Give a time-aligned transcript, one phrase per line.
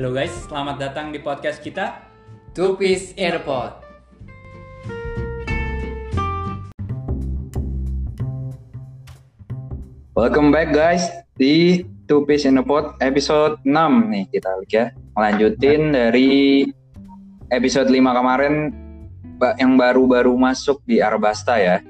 [0.00, 2.00] Halo guys, selamat datang di podcast kita.
[2.56, 3.84] Two Piece Airport.
[10.16, 11.04] Welcome back guys
[11.36, 13.76] di Two Piece in Pot episode 6
[14.08, 14.88] nih kita ya.
[15.20, 16.64] Lanjutin dari
[17.52, 18.72] episode 5 kemarin
[19.60, 21.84] yang baru-baru masuk di Arbasta ya.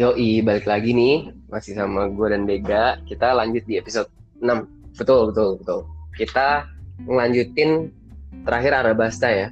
[0.00, 1.28] Yoi, balik lagi nih.
[1.52, 2.96] Masih sama gue dan Bega.
[3.04, 4.08] Kita lanjut di episode
[4.40, 4.64] 6.
[4.96, 5.80] Betul, betul, betul.
[6.16, 7.92] Kita ngelanjutin
[8.42, 9.48] terakhir Arabasta ya.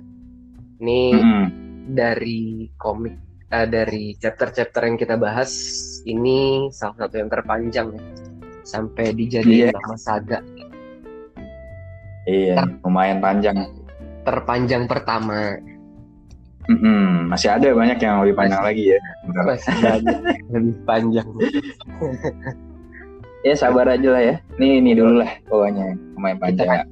[0.76, 1.44] Ini Mm-mm.
[1.92, 3.16] dari komik,
[3.48, 5.50] eh, dari chapter-chapter yang kita bahas,
[6.04, 8.02] ini salah satu yang terpanjang ya.
[8.62, 9.78] Sampai dijadiin Iya.
[9.78, 10.38] nama saga
[12.26, 13.70] Iya, lumayan panjang.
[14.26, 15.54] terpanjang pertama.
[16.66, 17.30] Mm-mm.
[17.30, 18.98] Masih ada banyak yang lebih panjang lagi ya.
[19.22, 19.44] Bentar.
[19.46, 20.18] Masih banyak
[20.50, 21.28] lebih panjang.
[23.44, 24.34] Ya sabar aja lah ya.
[24.58, 26.66] Nih ini dulu lah pokoknya lumayan panjang.
[26.66, 26.82] kita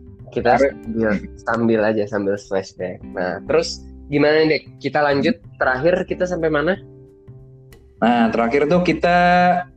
[0.42, 2.98] sambil sambil aja sambil flashback.
[3.14, 4.62] Nah, terus gimana nih, Dek?
[4.82, 6.74] Kita lanjut terakhir kita sampai mana?
[8.02, 9.18] Nah, terakhir tuh kita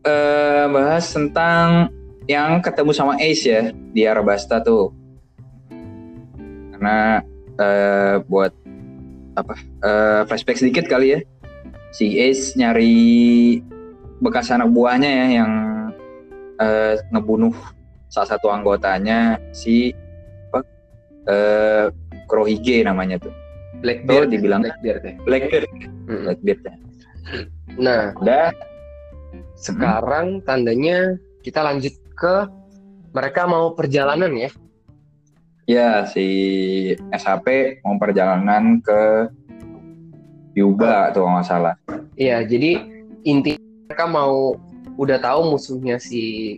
[0.04, 1.94] eh, bahas tentang
[2.28, 4.92] yang ketemu sama Ace ya di Arabasta tuh.
[6.76, 7.24] Karena
[7.56, 8.52] eh, buat
[9.38, 11.20] apa eh, flashback sedikit kali ya.
[11.96, 13.00] Si Ace nyari
[14.20, 15.52] bekas anak buahnya ya yang
[16.60, 17.56] eh, ngebunuh
[18.12, 19.94] salah satu anggotanya si
[21.28, 21.86] eh,
[22.26, 23.32] Kurohige namanya tuh.
[23.78, 25.14] Blackbeard, Tuh, dibilang- Blackbeard ya.
[25.22, 25.68] Blackbeard,
[26.10, 26.24] Mm-mm.
[26.26, 26.60] Blackbeard.
[26.66, 26.74] ya.
[27.78, 28.50] Nah, Udah
[29.56, 32.36] sekarang tandanya kita lanjut ke
[33.12, 34.50] mereka mau perjalanan ya.
[35.68, 36.26] Ya, si
[37.12, 39.28] SHP mau perjalanan ke
[40.56, 41.76] Yuba tuh kalau nggak salah.
[42.16, 42.82] Iya, jadi
[43.22, 44.58] inti mereka mau
[44.98, 46.58] udah tahu musuhnya si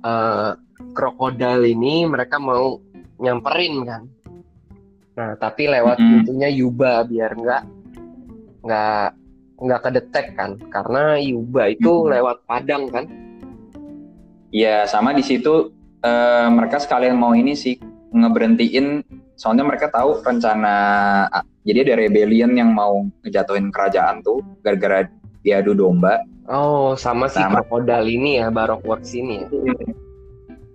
[0.00, 0.50] eh,
[0.96, 2.80] krokodil ini, mereka mau
[3.20, 4.02] nyamperin kan.
[5.14, 6.24] Nah, tapi lewat Mm-mm.
[6.24, 7.62] pintunya Yuba biar nggak
[8.64, 9.06] nggak
[9.60, 12.12] nggak kedetek kan, karena Yuba itu Mm-mm.
[12.16, 13.04] lewat padang kan.
[14.50, 15.70] Ya, sama di situ
[16.02, 17.76] eh, mereka sekalian mau ini sih
[18.10, 19.04] ngeberhentiin
[19.38, 20.74] soalnya mereka tahu rencana
[21.30, 25.06] ah, jadi ada rebellion yang mau ngejatuhin kerajaan tuh gara-gara
[25.44, 26.20] diadu domba.
[26.50, 27.62] Oh, sama si Sama.
[27.62, 29.48] krokodil ini ya, Barok Works ini ya.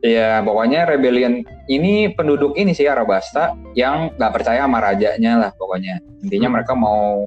[0.05, 5.97] Ya, pokoknya rebellion ini penduduk ini sih Arabasta yang nggak percaya sama rajanya lah pokoknya.
[6.21, 6.55] Intinya Hmm.
[6.61, 7.25] mereka mau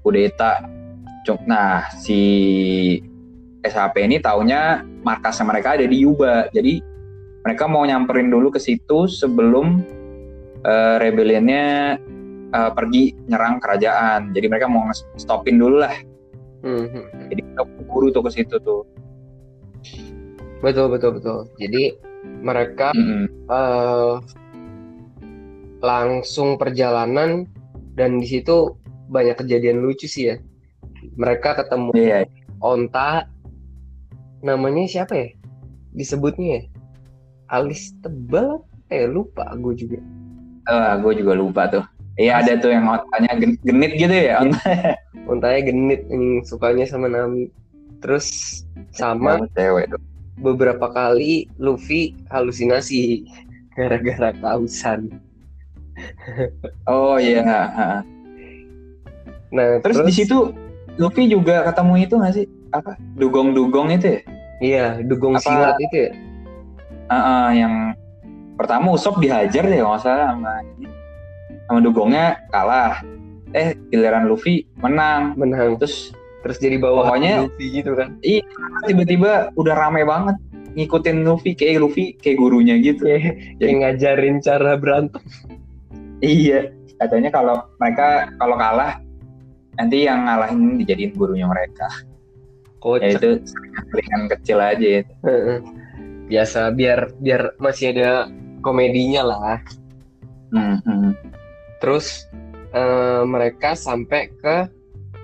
[0.00, 0.64] kudeta.
[1.44, 2.16] Nah, si
[3.60, 6.48] SHP ini taunya markasnya mereka ada di Yuba.
[6.48, 6.80] Jadi
[7.44, 9.84] mereka mau nyamperin dulu ke situ sebelum
[10.64, 12.00] eh, rebellionnya
[12.48, 14.32] eh, pergi nyerang kerajaan.
[14.32, 14.88] Jadi mereka mau
[15.20, 15.92] stopin dulu lah.
[16.64, 17.28] Hmm, hmm.
[17.28, 18.88] Jadi kita buru tuh ke situ tuh.
[20.58, 21.38] Betul betul betul.
[21.56, 21.94] Jadi
[22.42, 23.24] mereka Mm-mm.
[23.46, 24.14] eh,
[25.78, 27.46] langsung perjalanan
[27.94, 28.74] dan di situ
[29.08, 30.36] banyak kejadian lucu sih ya.
[31.14, 32.26] Mereka ketemu Iya.
[32.58, 33.30] onta
[34.42, 35.28] namanya siapa ya?
[35.94, 36.62] Disebutnya ya?
[37.48, 39.06] Alis tebal ya?
[39.06, 39.98] Lupa gue juga.
[40.68, 41.84] Ah, gue juga lupa tuh.
[42.18, 44.42] Iya ada tuh yang otaknya gen- genit gitu ya.
[45.30, 47.46] Ontanya genit yang sukanya sama Nami.
[48.02, 48.26] Terus
[48.90, 50.02] sama Sama cewek tuh.
[50.38, 53.26] Beberapa kali Luffy halusinasi
[53.74, 55.10] gara-gara kausan.
[56.86, 57.42] Oh iya.
[59.50, 60.54] Nah, Terus, di situ
[60.98, 62.46] Luffy juga ketemu itu nggak sih?
[62.70, 62.94] Apa?
[63.16, 64.20] Dugong-dugong itu ya?
[64.58, 66.10] iya, dugong Apa- silat itu ya.
[67.08, 67.74] Ah, ah, yang
[68.58, 70.52] pertama Usop dihajar deh kalau nggak salah sama
[71.70, 73.00] sama dugongnya kalah.
[73.56, 75.32] Eh giliran Luffy menang.
[75.38, 76.12] Menang Terus
[76.44, 78.08] terus jadi bawahan Pokoknya- Luffy gitu kan.
[78.86, 80.36] tiba-tiba udah rame banget
[80.78, 83.02] ngikutin Luffy kayak Luffy kayak gurunya gitu.
[83.02, 85.22] Kayak Jadi- ngajarin cara berantem.
[86.22, 86.70] Iya.
[86.98, 88.98] Katanya kalau mereka kalau kalah
[89.78, 91.86] nanti yang ngalahin dijadiin gurunya mereka.
[91.90, 93.10] Ya Kocak.
[93.18, 93.28] itu
[93.90, 95.12] selingan kecil aja itu.
[95.26, 95.58] Heeh.
[96.30, 98.30] Biasa biar biar masih ada
[98.62, 99.58] komedinya lah.
[100.54, 101.10] Hmm, hmm.
[101.82, 102.26] Terus
[102.70, 104.70] eh, mereka sampai ke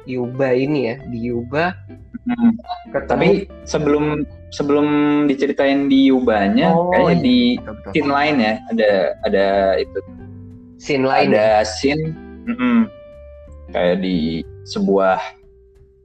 [0.06, 0.96] Yuba ini ya.
[1.04, 1.74] Di Yuba
[2.24, 2.56] Hmm.
[2.88, 3.28] ketemu Tapi
[3.68, 4.86] sebelum sebelum
[5.28, 7.20] diceritain di Yubanya, Oh, kayaknya iya.
[7.20, 7.90] di Betul, betul.
[7.92, 8.90] scene lain ya ada
[9.28, 9.46] ada
[9.76, 9.98] itu
[10.80, 11.36] scene lain ya.
[11.36, 12.02] ada scene
[12.48, 12.88] mm-mm,
[13.76, 15.20] kayak di sebuah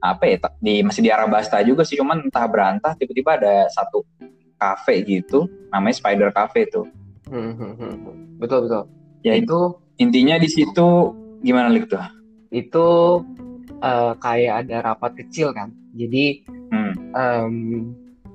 [0.04, 4.04] apa ya di masih di Arabasta juga sih cuman entah berantah tiba-tiba ada satu
[4.56, 6.84] cafe gitu namanya Spider Cafe tuh
[7.32, 8.14] Hmm, hmm, hmm, hmm.
[8.36, 8.84] Betul betul.
[9.24, 12.04] ya Itu intinya di situ gimana lik tuh
[12.52, 12.86] itu
[13.80, 15.72] eh, kayak ada rapat kecil kan.
[15.92, 16.92] Jadi Hmm.
[17.12, 17.54] em,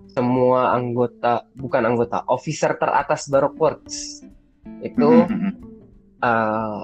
[0.08, 4.24] semua anggota bukan anggota officer teratas Baroque Works
[4.82, 5.10] itu
[6.20, 6.82] eh,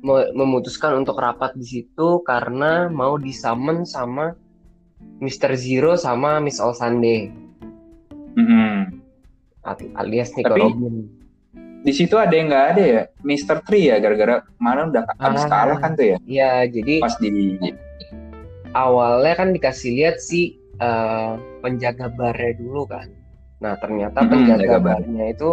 [0.00, 4.34] me- memutuskan untuk rapat di situ karena mau disummon sama
[5.20, 5.54] Mr.
[5.54, 7.30] Zero sama Miss All Sunday
[8.32, 8.98] Mhm.
[9.62, 11.06] al- alias Nico Tapi- Robin.
[11.82, 13.58] Di situ ada yang nggak ada ya, Mr.
[13.66, 15.50] Tree ya, gara-gara kemarin udah habis Ah.
[15.50, 17.58] kalah kan tuh ya, Ya, jadi pas di
[18.72, 23.06] awalnya kan dikasih lihat si eh, penjaga barnya dulu kan.
[23.58, 24.98] Nah, ternyata Mm-mm, penjaga penjaga bar.
[24.98, 25.50] barnya itu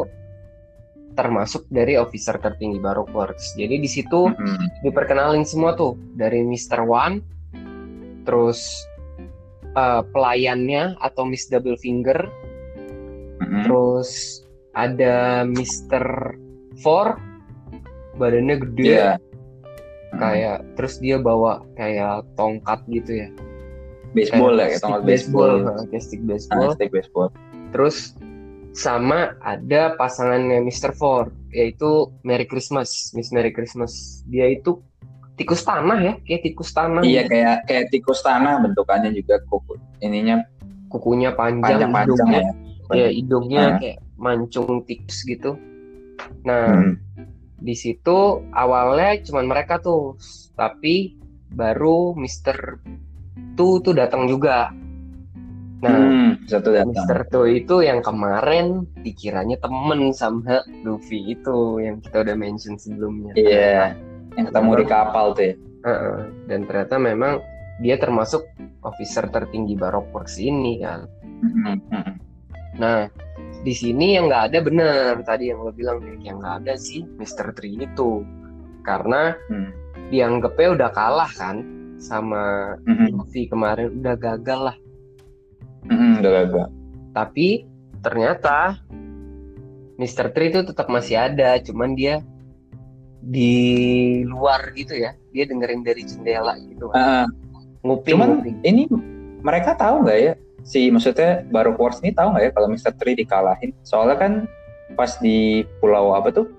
[1.11, 3.53] termasuk dari officer tertinggi Baroque Works.
[3.53, 4.81] Jadi di situ Mhm.
[4.81, 6.81] diperkenalin semua tuh dari Mr.
[6.81, 7.21] One,
[8.23, 8.85] terus
[9.69, 12.25] eh, pelayannya atau Miss Double Finger,
[13.39, 13.61] Mhm.
[13.61, 14.41] terus
[14.73, 16.35] ada Mr.
[16.79, 17.17] Four,
[18.15, 19.19] badannya gede.
[20.09, 20.17] Mhm.
[20.17, 23.29] kayak terus dia bawa kayak tongkat gitu ya,
[24.17, 25.85] baseball ya, kayak kayak tongkat baseball, baseball.
[25.85, 26.69] kayak stick Ah, baseball.
[26.73, 27.27] stick baseball.
[27.69, 27.97] Terus
[28.73, 30.97] sama ada pasangannya Mr.
[30.97, 34.25] Four, yaitu Merry Christmas, Miss Merry Christmas.
[34.25, 34.81] Dia itu
[35.37, 37.05] tikus tanah ya, kayak tikus tanah.
[37.05, 37.31] Iya gitu.
[37.37, 40.41] kayak kayak tikus tanah bentukannya juga kuku ininya
[40.89, 42.97] kukunya panjang, panjang-panjang hidungnya, ya.
[42.97, 43.77] ya hidungnya Ah.
[43.77, 45.55] kayak mancung tikus gitu.
[46.43, 46.93] Nah, Hmm.
[47.59, 50.19] di situ awalnya cuman mereka tuh,
[50.53, 51.15] tapi
[51.49, 52.79] baru Mr.
[53.55, 54.71] Tu tuh datang juga.
[55.79, 56.91] Nah, Hmm, satu datang.
[56.91, 57.19] Mr.
[57.31, 63.31] Tu itu yang kemarin dikiranya temen sama Luffy itu yang kita udah mention sebelumnya.
[63.39, 63.95] Iya,
[64.35, 65.55] yang ketemu di kapal tuh ya.
[65.87, 66.17] Heeh.
[66.51, 67.39] Dan ternyata memang
[67.79, 68.43] dia termasuk
[68.83, 71.07] officer tertinggi Baroque Works ini kan.
[71.39, 72.13] Hmm, hmm.
[72.75, 73.07] Nah,
[73.59, 77.51] di sini yang nggak ada bener tadi yang lo bilang yang nggak ada sih Mr.
[77.51, 78.23] Tree itu
[78.81, 79.69] karena Hmm.
[80.09, 81.61] dianggapnya udah kalah kan
[81.99, 84.77] sama Hmm, Luffy kemarin udah gagal lah.
[85.85, 86.67] hmm, udah gagal.
[87.11, 87.67] Tapi
[87.99, 88.79] ternyata
[89.95, 90.31] Mr.
[90.31, 92.23] Tree itu tetap masih ada, cuman dia
[93.19, 93.51] di
[94.23, 95.11] luar gitu ya.
[95.29, 96.87] Dia dengerin dari jendela gitu.
[96.95, 97.27] Ah.
[97.83, 98.57] Nguping, cuman nguping.
[98.63, 98.83] ini
[99.39, 100.33] mereka tahu nggak ya
[100.63, 102.93] si maksudnya baru Wars ini tahu nggak ya kalau Mr.
[102.97, 103.71] Tree dikalahin?
[103.83, 104.33] Soalnya kan
[104.97, 106.49] pas di pulau apa tuh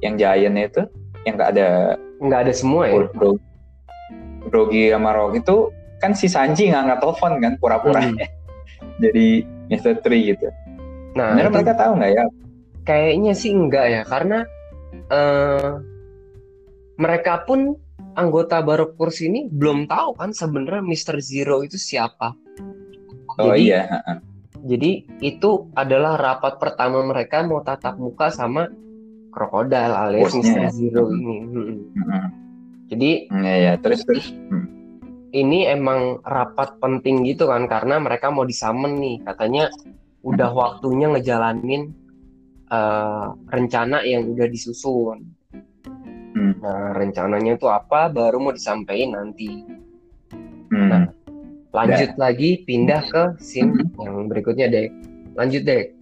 [0.00, 0.82] yang Giant itu
[1.28, 1.68] yang nggak ada
[2.20, 3.08] nggak ada semua ya.
[3.12, 3.36] Bro,
[4.48, 5.56] Brogi sama Rock itu
[6.00, 8.16] kan si Sanji nggak angkat telepon kan pura-pura Hmm.
[9.04, 10.00] jadi Mr.
[10.00, 10.48] Tree gitu.
[11.14, 12.24] Nah, itu mereka tahu nggak ya?
[12.80, 14.42] kayaknya sih enggak ya, karena
[15.12, 15.70] eh,
[16.96, 17.76] mereka pun
[18.18, 21.22] anggota Baroque Force ini belum tahu kan sebenarnya Mr.
[21.22, 22.34] Zero itu siapa.
[23.40, 23.82] Oh Jadi- iya.
[24.60, 24.90] Jadi
[25.20, 28.68] itu adalah rapat pertama mereka mau tatap muka sama
[29.30, 30.58] krokodil alias Mr.
[30.58, 30.70] ya?
[30.70, 31.16] Zero Hmm.
[31.16, 31.36] ini.
[31.40, 31.76] Hmm.
[31.96, 32.26] Hmm,
[32.86, 33.72] Jadi Iya iya.
[33.78, 34.28] Terus terus.
[34.50, 34.66] Hmm.
[35.30, 39.70] ini emang rapat penting gitu kan karena mereka mau disamen nih katanya
[40.20, 41.94] udah waktunya ngejalanin
[42.66, 45.22] eh, rencana yang udah disusun.
[46.34, 46.52] Hmm.
[46.58, 49.62] Nah rencananya itu apa baru mau disampaikan nanti.
[50.70, 50.86] Hmm.
[50.86, 51.02] Nah,
[51.70, 54.86] Lanjut lagi pindah ke scene yang berikutnya deh.
[55.38, 55.94] Lanjut deh.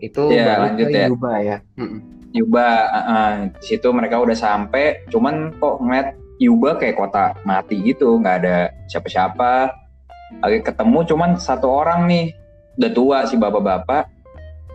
[0.00, 1.06] Itu balik lanjut ke ya.
[1.08, 1.56] Yuba ya.
[2.36, 7.80] Yuba, uh, uh, di situ mereka udah sampai, cuman kok ngeliat Yuba kayak kota mati
[7.80, 9.72] gitu, nggak ada siapa-siapa.
[10.44, 12.36] Lagi ketemu cuman satu orang nih,
[12.76, 14.04] udah tua si bapak-bapak.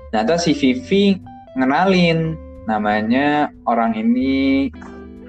[0.09, 1.21] Ternyata si Vivi
[1.53, 2.33] ngenalin
[2.65, 4.69] namanya orang ini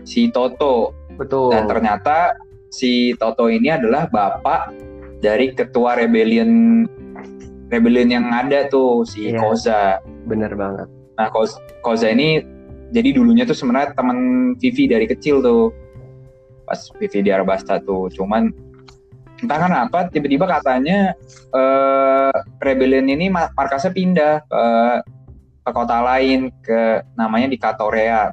[0.08, 1.52] si Toto Betul.
[1.52, 2.32] dan ternyata
[2.72, 4.72] si Toto ini adalah bapak
[5.20, 6.82] dari ketua rebellion
[7.68, 9.38] rebellion yang ada tuh si Iya.
[9.38, 9.82] Koza.
[10.24, 10.88] Bener banget.
[11.14, 12.40] Nah, Koz- Koza ini
[12.90, 14.18] jadi dulunya tuh sebenarnya teman
[14.56, 15.70] Vivi dari kecil tuh.
[16.64, 18.08] Pas Vivi di Arabasta tuh.
[18.08, 18.48] Cuman
[19.42, 21.12] entah kenapa tiba-tiba katanya
[21.52, 24.64] eh Rebellion ini ma- markasnya pindah ke
[25.62, 28.32] ke kota lain ke namanya di Katorea.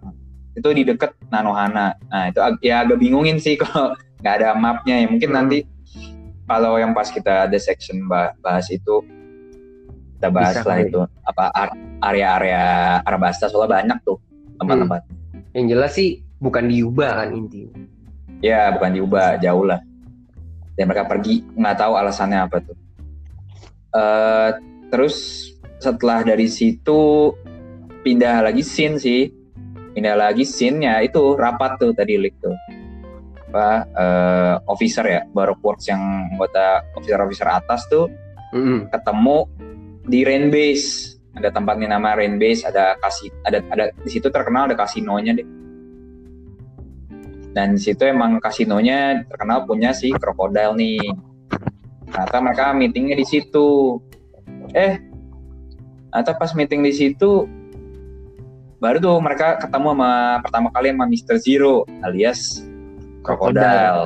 [0.54, 1.94] Itu di deket Nanohana.
[2.10, 5.08] Nah, itu ag- ya agak bingungin sih kalau nggak ada mapnya ya.
[5.08, 5.38] Mungkin Hmm.
[5.40, 5.58] nanti
[6.46, 9.02] kalau yang pas kita ada section bah- bahas itu
[10.18, 10.90] kita bahas Bisa lah kali.
[10.92, 12.64] itu apa ar- area-area
[13.04, 14.18] Arabasta soalnya banyak tuh
[14.60, 15.02] tempat-tempat.
[15.56, 17.80] Yang jelas sih bukan di Yuba kan intinya.
[18.40, 19.80] Ya bukan diubah jauh lah.
[20.76, 22.78] Dan mereka pergi nggak tahu alasannya apa tuh.
[23.92, 24.50] Eh
[24.90, 25.16] terus
[25.80, 27.32] setelah dari situ
[28.04, 29.32] pindah lagi scene sih.
[29.90, 32.56] Pindah lagi scene-nya itu rapat tuh tadi Lik tuh.
[33.50, 36.02] Apa eh, officer ya, Baroque Works yang
[36.34, 38.06] anggota officer-officer atas tuh
[38.54, 38.94] Mm-mm.
[38.94, 39.50] ketemu
[40.06, 41.18] di Rain Base.
[41.34, 45.48] Ada tempatnya nama Rain Base, ada kasih ada ada di situ terkenal ada kasinonya deh.
[47.50, 51.02] Dan di situ emang kasinonya terkenal punya si krokodil nih.
[52.10, 53.98] Ternyata mereka meetingnya di situ.
[54.78, 55.02] Eh,
[56.10, 57.46] ternyata pas meeting di situ
[58.80, 61.36] baru tuh mereka ketemu sama pertama kali sama Mr.
[61.44, 62.64] Zero alias
[63.30, 63.98] krokodil.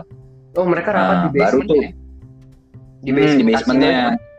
[0.54, 1.78] Oh mereka rapat Nah, di baru basement tuh.
[1.78, 1.90] ya?
[3.00, 3.92] Di Hmm, basement, di basementnya.
[4.10, 4.32] kasino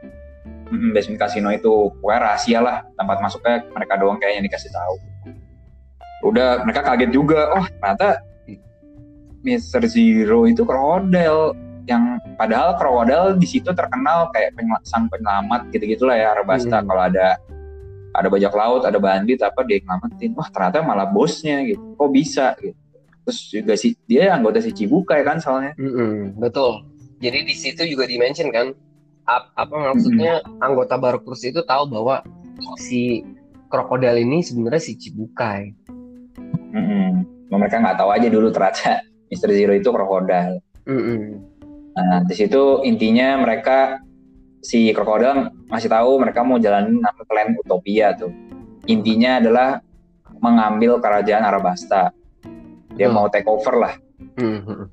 [0.64, 4.95] Mm, basement kasino itu pokoknya rahasia lah tempat masuknya mereka doang kayaknya yang dikasih tahu.
[6.25, 8.25] Udah mereka kaget juga, oh ternyata
[9.41, 9.85] Mr.
[9.85, 11.53] Zero itu krokodil
[11.85, 16.88] yang padahal krokodil di situ terkenal kayak penyel- sang penyelamat gitu-gitulah ya Arabasta Hmm.
[16.88, 17.37] kalau ada
[18.11, 20.31] ada bajak laut, ada bandit apa dia yang nyelamatin.
[20.33, 21.83] Wah, ternyata malah bosnya gitu.
[21.95, 22.79] Kok bisa gitu.
[23.25, 25.73] Terus juga si dia anggota si Cibuka ya kan soalnya.
[25.81, 26.85] Mm-mm, betul.
[27.25, 28.76] Jadi di situ juga dimention kan
[29.25, 32.21] ap- apa maksudnya anggota Barokus itu tahu bahwa
[32.76, 33.25] si
[33.73, 35.73] krokodil ini sebenarnya si Cibukai.
[36.76, 37.25] Mm-mm.
[37.49, 39.00] Mereka nggak tahu aja dulu ternyata
[39.33, 39.49] Mr.
[39.57, 40.61] Zero itu krokodil.
[40.85, 41.40] Mm-mm.
[41.95, 44.02] Nah, di situ intinya mereka
[44.61, 48.28] si krokodil ngasih tahu mereka mau jalanin nama plan Utopia tuh.
[48.85, 49.81] Intinya adalah
[50.45, 52.12] mengambil kerajaan Arabasta.
[52.94, 53.16] Dia Hmm.
[53.16, 53.94] mau take over lah.
[54.36, 54.86] Mm-mm.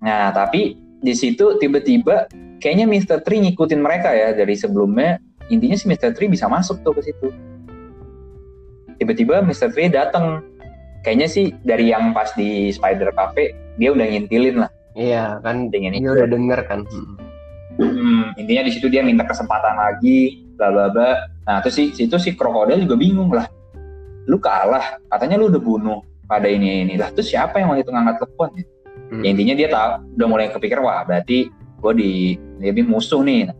[0.00, 2.28] Nah, tapi di situ tiba-tiba
[2.58, 3.20] kayaknya Mr.
[3.20, 5.20] Tree ngikutin mereka ya dari sebelumnya.
[5.48, 6.16] Intinya si Mr.
[6.16, 7.28] Tree bisa masuk tuh ke situ.
[8.96, 9.68] Tiba-tiba Mr.
[9.70, 10.40] Tree datang.
[11.04, 15.92] Kayaknya sih dari yang pas di Spider Cafe dia udah ngintilin lah Iya kan dengan
[15.92, 16.16] dia itu.
[16.16, 16.80] udah denger kan.
[16.88, 17.16] Mm.
[17.74, 21.26] Hmm, intinya di situ dia minta kesempatan lagi, bla bla bla.
[21.44, 23.44] Nah, terus si situ si krokodil juga bingung lah.
[24.24, 27.12] Lu kalah, katanya lu udah bunuh pada ini ini lah.
[27.12, 28.64] Terus siapa yang waktu itu ngangkat telepon ya?
[29.12, 29.22] Mm.
[29.22, 32.12] Ya, intinya dia tahu udah mulai kepikir wah berarti gue di
[32.60, 33.52] jadi musuh nih.
[33.52, 33.56] Nah,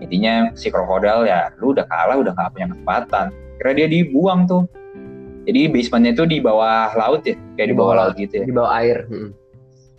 [0.00, 3.26] intinya si krokodil ya lu udah kalah udah gak punya kesempatan.
[3.60, 4.64] Kira dia dibuang tuh.
[5.44, 8.44] Jadi basementnya itu di bawah laut ya, kayak di, Di bawah, bawah laut gitu ya.
[8.48, 8.98] Di bawah air.
[9.12, 9.30] Mm.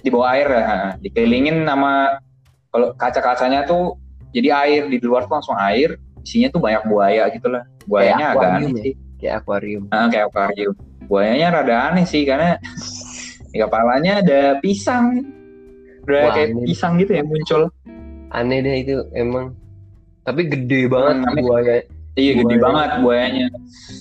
[0.02, 0.64] Di bawah air ya,
[1.02, 2.18] dikelilingin sama
[2.74, 3.98] kalau kaca-kacanya tuh
[4.36, 7.64] jadi air di luar tuh langsung air, isinya tuh banyak buaya gitu lah.
[7.88, 8.84] Buayanya Kayak agak aneh ya?
[8.84, 8.94] sih.
[9.16, 9.84] Kayak akuarium.
[9.96, 10.76] Ah, kayak akuarium.
[11.06, 12.58] Buayanya rada aneh sih karena
[13.48, 15.22] di kepalanya ada pisang.
[16.04, 16.66] Udah Wah, kayak aneh.
[16.66, 17.62] pisang gitu ya muncul.
[18.30, 19.54] Aneh deh itu emang.
[20.22, 21.74] Tapi gede banget Hmm, buaya.
[22.16, 22.64] Iya gede Buaya.
[22.64, 23.46] banget buayanya.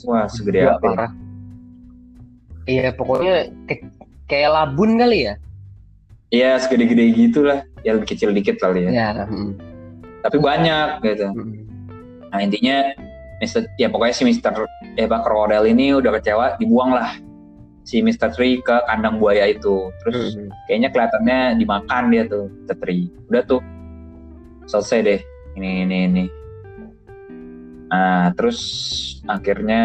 [0.04, 0.73] Wah segede apa?
[0.73, 0.78] ya?
[0.80, 1.11] parah.
[2.64, 3.34] Iya pokoknya
[3.66, 3.84] ke-
[4.25, 5.34] kayak labun kali ya.
[6.30, 7.62] Iya segede-gede gitu lah.
[7.82, 8.90] Ya lebih kecil dikit kali ya.
[8.90, 9.28] Ya.
[10.20, 11.28] Tapi banyak gitu.
[11.30, 11.52] mm.
[12.32, 12.76] Nah intinya
[13.42, 13.66] Mr.
[13.80, 14.52] ya pokoknya si Mr.
[14.94, 17.14] ya Pak Krokodil ini udah kecewa dibuang lah
[17.84, 18.32] si Mr.
[18.32, 19.92] Tree ke kandang buaya itu.
[20.02, 20.48] Terus Mm.
[20.66, 22.76] kayaknya kelihatannya dimakan dia tuh Mr.
[22.80, 23.12] Tree.
[23.28, 23.60] Udah tuh
[24.64, 25.20] selesai deh
[25.60, 26.24] ini ini ini.
[27.92, 28.58] Nah terus
[29.28, 29.82] akhirnya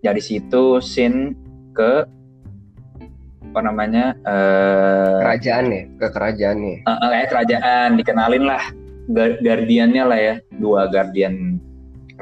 [0.00, 1.36] dari situ scene
[1.76, 2.08] ke
[3.54, 6.76] apa namanya eh Kerajaan ya, ke kerajaan ya.
[6.82, 8.62] Eh, eh, kayak kerajaan dikenalin lah
[9.44, 11.60] guardiannya lah ya dua guardian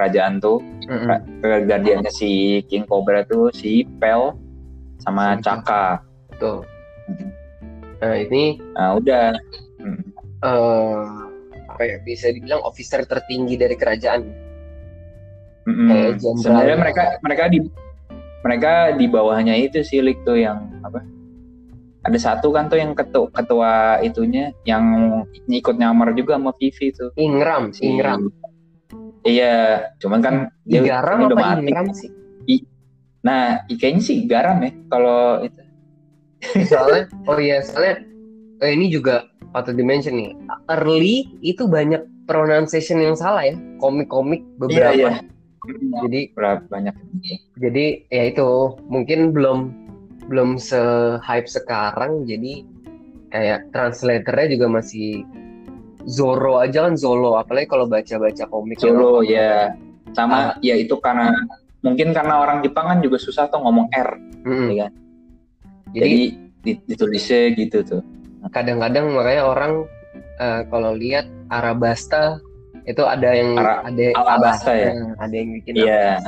[0.02, 0.58] kerajaan tuh
[0.90, 1.06] Mm-mm.
[1.38, 4.34] Ke guardiannya si King Cobra tuh si Pel
[4.98, 6.02] sama Si Caka
[6.42, 6.66] Tuh.
[8.02, 9.30] Nah ini nah udah
[9.82, 9.98] Hmm.
[10.42, 11.02] eh
[11.66, 14.22] apa ya bisa dibilang officer tertinggi dari kerajaan.
[15.66, 15.86] Mm-mm.
[15.90, 16.38] Kayak jenderal.
[16.42, 17.58] sebenarnya mereka mereka di
[18.42, 21.02] mereka di bawahnya itu sih Lik tuh yang apa
[22.02, 24.82] ada satu kan tuh yang ketua ketua itunya yang
[25.46, 28.26] ikut nyamar juga sama Vivi tuh Ingram, si Ingram.
[29.22, 30.34] Iya cuman kan
[30.66, 32.10] dia Garam udah mati Ingram sih?
[33.22, 35.62] Nah, kayaknya sih garam ya kalau itu.
[36.66, 38.02] Soalnya, oh iya, soalnya
[38.58, 40.34] eh, ini juga patut dimention nih.
[40.66, 43.54] Early itu banyak pronunciation yang salah ya.
[43.78, 45.22] Komik-komik beberapa.
[45.22, 45.22] Iya,
[46.02, 46.94] Jadi Berapa banyak?
[47.62, 49.70] jadi ya itu mungkin belum
[50.26, 50.82] belum se
[51.22, 52.66] hype sekarang jadi
[53.30, 55.22] kayak translatornya juga masih
[56.04, 59.52] Zoro aja kan Zolo apalagi kalau baca-baca komik yang Solo apa- ya.
[60.12, 61.32] Sama ya itu karena
[61.80, 64.10] mungkin karena orang Jepang kan juga susah tuh ngomong R.
[64.44, 64.68] Mm-mm.
[64.68, 64.92] Iya kan?
[65.92, 66.20] jadi Jadi
[66.62, 68.02] di- ditulisnya gitu tuh.
[68.50, 69.72] kadang-kadang makanya orang
[70.36, 72.42] eh, kalau lihat Arabasta
[72.82, 74.90] itu ada yang Ara- ada Alabasta ya?
[74.90, 76.18] Nah, ada yang bikin Iya,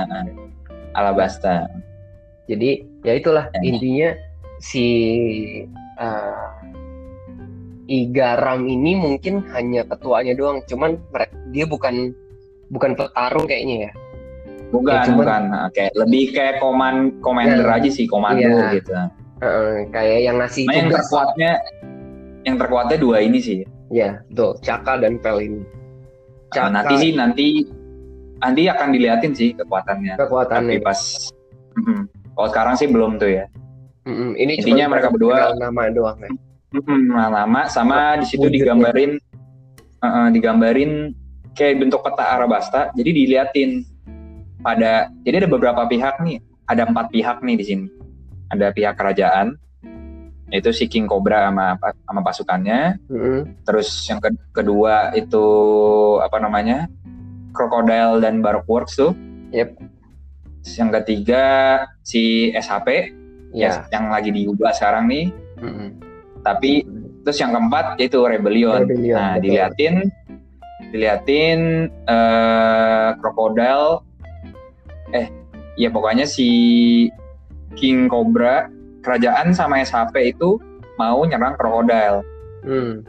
[0.92, 1.66] Alabasta.
[2.46, 2.70] jadi
[3.02, 3.60] ya itulah Ya.
[3.64, 4.10] intinya
[4.60, 4.86] si
[5.94, 6.46] eh,
[7.84, 10.96] Igaram ini mungkin hanya ketuanya doang cuman
[11.50, 12.16] dia bukan
[12.68, 13.92] bukan petarung kayaknya ya
[14.64, 15.42] Bukan, Ya, cuman- bukan.
[15.70, 17.78] Kayak lebih kayak koman commander Ya.
[17.78, 18.74] aja sih, komando Iya.
[18.74, 18.90] gitu.
[19.38, 21.50] Heeh, kayak yang ngasih Nah, yang terkuatnya
[22.42, 23.62] yang terkuatnya dua ini sih.
[23.88, 25.62] ya betul Caka dan Pel ini
[26.50, 27.46] Nah, nanti sih nanti
[28.36, 30.14] nanti akan diliatin sih kekuatannya.
[30.14, 31.30] Tapi kekuatannya pas
[31.74, 32.00] Mm-mm.
[32.32, 33.44] kalau sekarang sih belum tuh ya.
[34.02, 36.30] Mm-mm, ini Intinya mereka berdua- nama doang ya
[36.82, 39.14] nah, lama sama di situ digambarin
[40.02, 41.14] uh-uh, digambarin
[41.54, 42.90] kayak bentuk peta Arabasta.
[42.92, 43.70] Jadi diliatin
[44.60, 47.86] pada jadi ada beberapa pihak nih, ada empat pihak nih di sini.
[48.50, 49.56] Ada pihak kerajaan,
[50.52, 53.00] yaitu si King Cobra sama sama pasukannya.
[53.08, 53.64] Mm-mm.
[53.64, 55.46] Terus yang ke- kedua itu
[56.20, 56.90] apa namanya?
[57.54, 59.14] Crocodile dan Baroque Works tuh.
[59.54, 59.78] Yep.
[60.64, 61.44] Terus Yang ketiga
[62.02, 63.14] si SHP
[63.54, 63.86] Ya.
[63.94, 65.30] yang lagi diubah sekarang nih.
[65.62, 66.03] Mm-mm.
[66.44, 66.84] Tapi
[67.24, 68.84] terus yang keempat yaitu Rebellion.
[68.84, 69.42] Rebellion, nah, betul.
[69.48, 69.94] diliatin
[70.92, 71.60] diliatin
[72.06, 74.04] eh Crocodile
[75.16, 75.26] eh
[75.80, 76.48] ya pokoknya si
[77.74, 78.70] King Cobra
[79.02, 80.60] kerajaan sama SHP itu
[81.00, 82.22] mau nyerang Crocodile.
[82.64, 83.02] Hmm.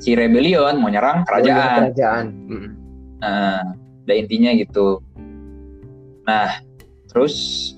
[0.00, 1.92] Si Rebellion mau nyerang kerajaan.
[1.92, 2.24] Kerajaan.
[2.48, 2.70] Mm-mm.
[3.20, 3.60] Nah,
[4.08, 5.04] ada intinya gitu.
[6.24, 6.64] Nah,
[7.12, 7.34] terus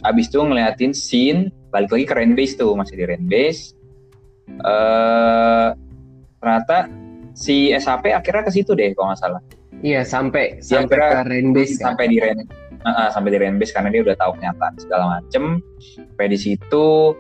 [0.07, 3.73] abis itu ngeliatin scene balik lagi ke Rainbase tuh masih di Rainbase.
[4.61, 5.69] Eh
[6.39, 6.93] ternyata
[7.33, 9.43] si SAP akhirnya ke situ deh kalau nggak salah.
[9.81, 11.97] Iya sampai Dia sampai ke Rainbase kan.
[11.97, 12.45] Sampai di Rain
[12.83, 15.63] Heeh, sampai di Rainbase karena dia udah tahu kenyataan segala macem.
[15.81, 17.15] Sampai di situ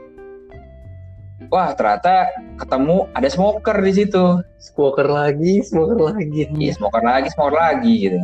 [1.50, 4.38] Wah ternyata ketemu ada smoker di situ.
[4.62, 6.46] Smoker lagi, smoker lagi.
[6.54, 8.18] Iya, smoker lagi, smoker lagi gitu.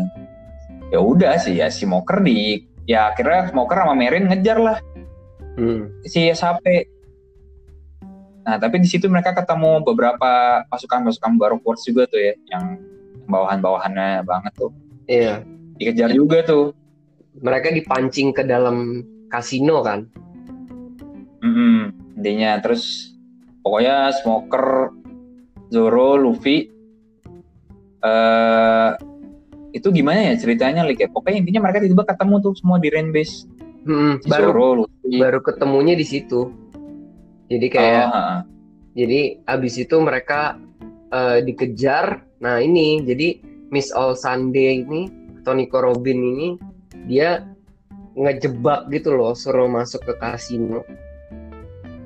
[0.94, 4.78] Ya udah sih ya si smoker di ya akhirnya smoker sama Merin ngejar lah
[5.58, 5.90] Hmm.
[6.06, 6.86] si SHP.
[8.46, 12.78] Nah, tapi di situ mereka ketemu beberapa pasukan-pasukan baru Force juga tuh ya, yang
[13.28, 14.72] bawahan-bawahannya banget tuh.
[15.10, 15.44] Iya.
[15.76, 16.72] Dikejar juga tuh.
[17.42, 20.08] Mereka dipancing ke dalam kasino kan.
[21.44, 23.14] Mm-mm, intinya terus
[23.62, 24.90] pokoknya Smoker,
[25.70, 26.66] Zoro, Luffy
[27.98, 28.90] eh
[29.74, 31.08] itu gimana ya ceritanya Lik ya?
[31.12, 33.46] Pokoknya intinya mereka tiba-tiba ketemu tuh semua di Rainbase.
[33.84, 34.97] Hmm, Si baru Zoro, Luffy.
[35.16, 36.52] Baru ketemunya di situ.
[37.48, 38.38] Jadi Oh, kayak heeh.
[38.94, 40.60] jadi abis itu mereka
[41.08, 42.20] eh, dikejar.
[42.44, 43.40] Nah ini jadi
[43.72, 45.08] Miss All Sunday ini
[45.40, 46.48] Tony Robin ini
[47.09, 47.48] dia
[48.12, 50.85] ngejebak gitu loh suruh masuk ke kasino.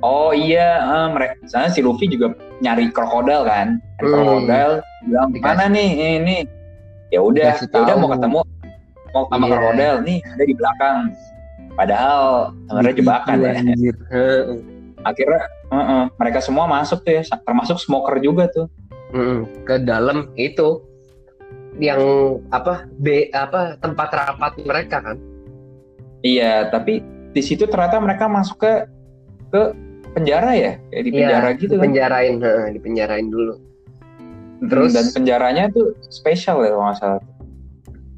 [0.02, 0.82] Oh iya,
[1.14, 3.78] mereka sana si Luffy juga nyari krokodil kan.
[3.98, 4.14] Nyari Hmm.
[4.14, 4.70] krokodil
[5.06, 6.36] bilang mana nih ini.
[7.14, 8.38] Ya udah, ya udah mau ketemu
[9.12, 9.52] mau sama Iya.
[9.54, 10.98] krokodil nih ada di belakang.
[11.72, 13.52] Padahal sebenarnya jebakan Gitu, ya.
[13.56, 13.96] anjir.
[14.08, 14.42] Heeh.
[15.08, 18.68] Akhirnya heeh, mereka semua masuk tuh ya, termasuk smoker juga tuh.
[19.10, 19.44] Mm-mm.
[19.68, 20.80] ke dalam itu
[21.76, 22.00] yang
[22.48, 25.20] apa B apa tempat rapat mereka kan
[26.22, 28.72] Iya, tapi di situ ternyata mereka masuk ke
[29.48, 29.62] ke
[30.12, 31.82] penjara ya, kayak di penjara Iya, gitu kan.
[31.84, 33.54] penjarain heeh, dipenjarain dulu
[34.62, 37.20] Mm, terus- dan penjaranya tuh spesial ya kalau nggak salah.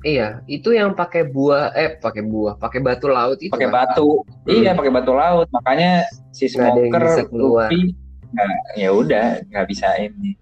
[0.05, 3.75] Iya itu yang pakai buah eh pakai buah pakai batu laut itu pakai kan?
[3.89, 7.25] batu iya pakai batu laut makanya si smoker.
[7.33, 7.97] Luffy
[8.31, 10.37] nggak ya udah nggak bisa ini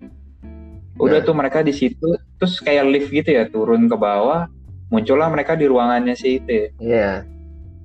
[0.98, 1.24] udah Nah.
[1.24, 4.50] tuh mereka di situ terus kayak lift gitu ya turun ke bawah
[4.90, 6.66] muncullah mereka di ruangannya si itu ya.
[6.76, 7.10] Iya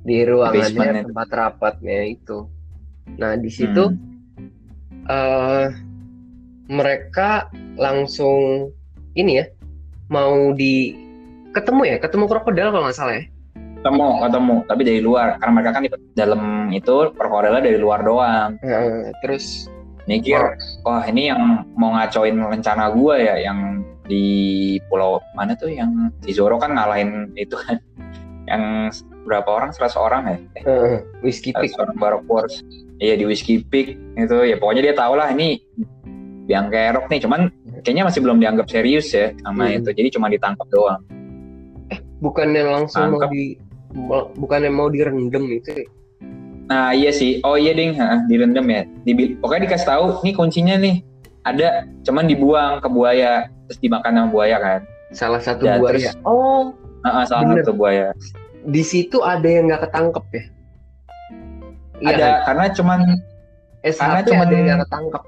[0.01, 1.07] di ruangannya itu.
[1.11, 2.47] tempat rapatnya itu
[3.15, 5.07] nah di situ Hmm.
[5.07, 5.67] eh
[6.67, 8.71] mereka langsung
[9.13, 9.45] ini ya
[10.07, 10.91] mau di
[11.58, 11.96] ketemu ya?
[11.98, 13.24] Ketemu krokodil kalau nggak salah ya?
[13.82, 14.56] Ketemu ketemu.
[14.70, 15.28] Tapi dari luar.
[15.41, 18.62] Karena mereka kan di dalam itu krokodilnya dari luar doang.
[18.62, 19.65] Heeh, terus?
[20.08, 20.39] Mikir
[20.88, 24.24] wah ini yang mau ngacoin rencana gua ya yang di
[24.88, 25.67] pulau mana tuh?
[25.67, 27.76] Yang si Zoro kan ngalahin itu kan.
[28.48, 28.63] Yang
[29.28, 29.76] berapa orang?
[29.76, 30.38] 100 orang ya?
[30.63, 32.63] Heeh, whiskey pick seorang Baroque Wars.
[33.04, 34.38] Iya di Whiskey Peak itu.
[34.48, 35.60] Ya pokoknya dia tahu lah ini
[36.48, 37.20] biang kerok nih.
[37.28, 37.52] Cuman
[37.84, 39.84] kayaknya masih belum dianggap serius ya sama Hmm.
[39.84, 39.91] itu.
[39.91, 41.04] Jadi cuma ditangkap doang
[42.19, 43.30] bukannya langsung mau Tangkap.
[43.30, 43.43] di
[43.93, 45.86] mau- bukannya mau direndam itu ya?
[46.67, 47.39] nah iya sih.
[47.41, 47.95] Oh iya ding.
[47.95, 48.84] Ha, direndam ya.
[49.01, 50.99] Dibil- pokoknya dikasih tahu nih kuncinya nih.
[51.41, 54.80] Ada cuman dibuang ke buaya terus dimakan sama buaya kan?
[55.10, 56.12] Salah satu Ya, buaya.
[56.12, 56.75] terus- oh.
[57.01, 57.63] Ah, ah, salah Bener.
[57.63, 58.12] satu buaya.
[58.62, 60.43] Di situ ada yang nggak ketangkep ya?
[61.97, 62.36] Iya ada kan?
[62.45, 62.99] karena cuman
[63.82, 65.23] SHP karena cuman- ada yang ketangkep.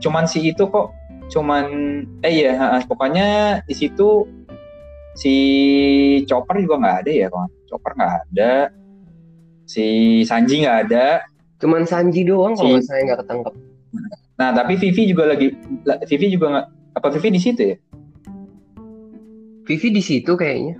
[0.00, 0.90] cuman si itu kok
[1.28, 1.64] cuman
[2.22, 3.26] eh iya ha, pokoknya
[3.62, 4.26] di situ
[5.14, 5.34] si
[6.24, 8.52] Chopper juga nggak ada ya kawan Chopper nggak ada.
[9.64, 9.84] Si
[10.24, 11.22] Sanji nggak ada.
[11.60, 13.54] Cuman Sanji doang kalau Si- nggak salah yang nggak ketangkep.
[14.40, 15.46] Nah tapi Vivi juga lagi
[15.84, 17.76] la- Vivi juga nggak apa Vivi di situ ya?
[19.62, 20.74] Vivi di situ kayaknya.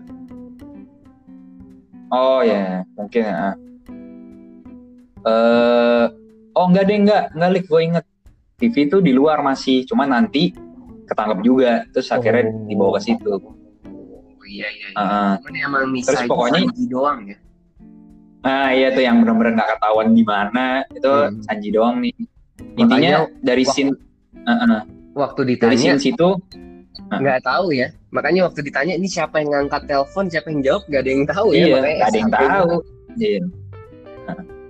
[2.11, 3.55] Oh ya mungkin ya.
[5.21, 6.05] Eh
[6.57, 7.65] oh enggak deh enggak enggak lik.
[7.69, 8.05] Gue inget
[8.59, 10.51] Vivi tuh di luar masih cuman nanti
[11.07, 11.85] ketangkep juga.
[11.93, 12.67] Terus akhirnya Oh.
[12.67, 13.31] dibawa ke situ
[14.51, 14.99] iya iya, iya.
[14.99, 17.37] Ah, cuman emang Terus Misai pokoknya- Sanji doang ya
[18.41, 21.39] Nah iya tuh yang benar-benar nggak ketahuan di mana itu Hmm.
[21.45, 22.13] Sanji doang nih.
[22.75, 23.93] Intinya dari waktu- scene
[24.41, 24.81] uh-uh,
[25.13, 26.29] waktu dari ditanya scene situ
[27.11, 31.01] nggak tahu ya makanya waktu ditanya ini siapa yang ngangkat telepon siapa yang jawab gak
[31.03, 32.71] ada yang tahu ya iya makanya nggak ada yang tahu
[33.17, 33.41] iya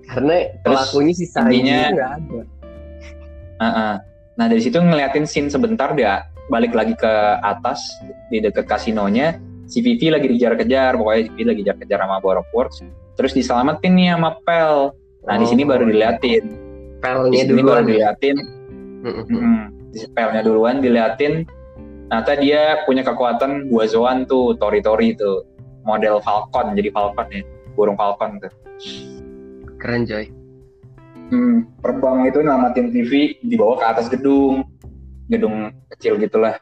[0.07, 2.09] karena pelakunya si Sanji nggak ada
[3.61, 3.93] Heeh.
[4.35, 7.85] Nah dari situ ngeliatin scene sebentar dia balik lagi ke atas
[8.27, 9.37] di dekat kasinonya.
[9.71, 12.19] Si Vivi lagi dikejar-kejar, pokoknya Vivi lagi dikejar sama
[12.51, 12.83] Works.
[13.15, 14.91] Terus diselamatin nih sama Pel.
[15.25, 16.45] Nah di sini Oh, baru diliatin.
[16.51, 17.87] Di pelnya sini baru ya?
[17.87, 18.37] diliatin.
[19.07, 19.59] Mm-mm.
[19.95, 21.47] Di Pelnya duluan diliatin.
[22.11, 25.47] Ternyata dia punya kekuatan Guazoan tuh, Tori-Tori tuh.
[25.87, 27.43] Model Falcon, jadi Falcon ya.
[27.79, 28.53] Burung Falcon tuh.
[29.81, 30.29] keren coy
[31.31, 34.67] Hmm, terbang itu namatin TV dibawa ke atas gedung.
[35.31, 36.59] Gedung kecil gitulah.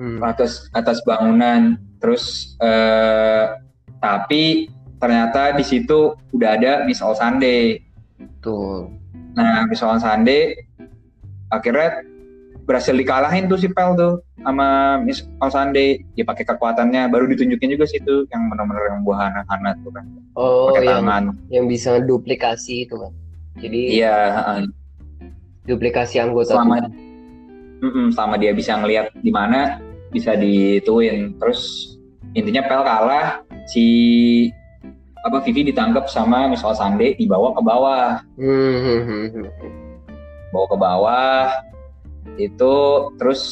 [0.00, 0.24] Hmm.
[0.24, 3.62] atas atas bangunan terus eh,
[4.02, 4.66] tapi
[4.98, 7.78] ternyata di situ udah ada Miss All Sunday.
[8.42, 8.90] Tuh
[9.32, 10.58] nah Miss All Sunday
[11.48, 12.04] akhirnya
[12.62, 16.02] berhasil dikalahin tuh si Pel tuh sama Miss All Sunday.
[16.18, 17.06] Dia pakai kekuatannya.
[17.06, 20.04] Baru ditunjukin juga situ yang benar-benar yang buah hana-hana tuh kan.
[20.34, 21.24] Oh pakai yang tangan.
[21.48, 23.12] yang bisa duplikasi itu kan
[23.60, 24.16] jadi iya
[25.68, 27.10] duplikasi anggota selama tubuh.
[27.82, 31.34] Mm-mm, selama dia bisa ngelihat di mana bisa dituin.
[31.40, 31.96] Terus
[32.36, 33.86] intinya Pel kalah si
[35.22, 38.20] apa Vivi ditangkap sama Miss All Sunday dibawa ke bawah.
[40.52, 41.44] Bawa ke bawah
[42.36, 42.74] itu
[43.16, 43.42] terus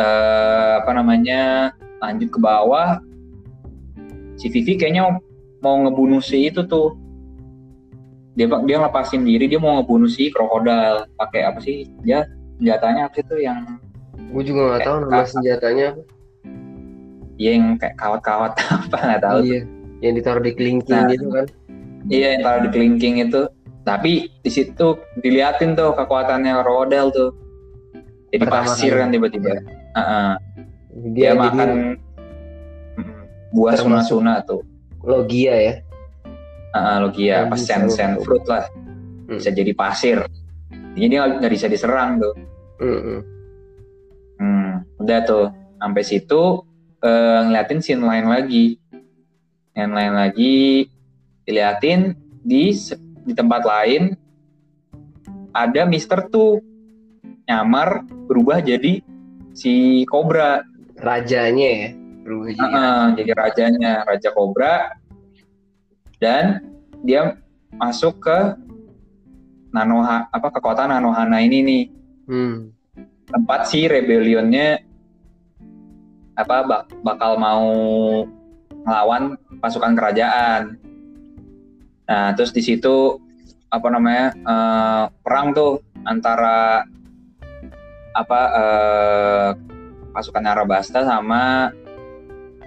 [0.00, 2.98] eh, apa namanya lanjut ke bawah.
[4.40, 5.20] Si Vivi kayaknya
[5.60, 6.98] mau ngebunuh si itu tuh.
[8.32, 11.04] Dia dia ngelepasin diri dia mau ngebunuh si krokodil.
[11.20, 11.90] Pakai apa sih?
[12.00, 12.24] Dia
[12.56, 13.58] senjatanya apa sih tuh yang
[14.28, 16.02] gue juga nggak tahu nama senjatanya apa.
[17.34, 19.60] dia yang kayak kawat-kawat apa nggak tahu iya
[19.98, 21.10] yang ditaruh di kelingking Nah.
[21.10, 21.46] gitu kan.
[22.06, 23.42] iya yang taruh di kelingking itu.
[23.82, 27.30] Tapi di situ diliatin tuh kekuatannya krokodil tuh.
[28.30, 29.48] Jadi Pertama pasir kan tiba-tiba.
[29.48, 29.62] Iya.
[29.92, 30.30] Heeh.
[30.92, 31.70] dia, dia, jadi makan
[32.92, 34.62] Mm, buah suna-suna tuh.
[35.02, 35.74] Logia ya?
[36.72, 38.66] Heeh, logia bisa sen sen fruit lah.
[39.26, 39.38] Hmm.
[39.38, 40.18] bisa jadi pasir.
[40.94, 42.34] Jadi dia nggak bisa diserang tuh.
[42.78, 43.22] Hmm,
[44.42, 44.98] hmm.
[44.98, 45.46] udah tuh.
[45.78, 46.66] Sampai situ
[46.98, 48.82] eh, ngeliatin scene lain lagi.
[49.72, 50.56] Yang lain lagi
[51.46, 52.00] diliatin
[52.42, 52.74] di
[53.22, 54.18] di tempat lain
[55.54, 56.58] ada Mister tuh
[57.46, 59.00] nyamar berubah jadi
[59.54, 60.64] si Cobra.
[60.98, 61.88] Rajanya ya?
[62.22, 62.74] Berubah jadi
[63.16, 64.96] jadi rajanya raja Cobra.
[66.22, 66.62] Dan
[67.02, 67.36] dia
[67.74, 68.38] masuk ke
[69.72, 71.84] Nanoha apa kekuatan Nanohana ini nih.
[72.28, 72.70] Hmm.
[73.32, 74.84] Tempat si rebellionnya
[76.36, 77.66] apa bak- bakal mau
[78.84, 80.76] melawan pasukan kerajaan.
[82.08, 83.18] Nah, terus di situ
[83.72, 86.84] apa namanya eh, perang tuh antara
[88.12, 89.50] apa eh,
[90.12, 91.72] pasukan Arabasta sama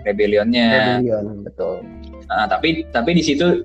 [0.02, 0.98] rebellionnya.
[0.98, 1.86] Rebellion betul
[2.26, 3.62] Nah, tapi tapi di situ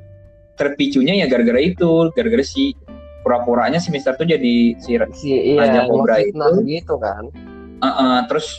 [0.57, 2.77] terpicunya ya gara-gara itu, gara-gara si
[3.21, 6.61] pura-puranya si Mister tuh jadi si si iya Raja ngefitnah itu.
[6.67, 7.25] gitu kan?
[7.81, 8.57] Heeh, terus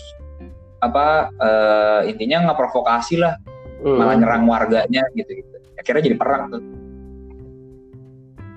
[0.82, 3.36] apa eh, intinya ngeprovokasi lah.
[3.82, 3.98] Hmm.
[3.98, 6.62] malah nyerang warganya gitu gitu akhirnya jadi perang tuh.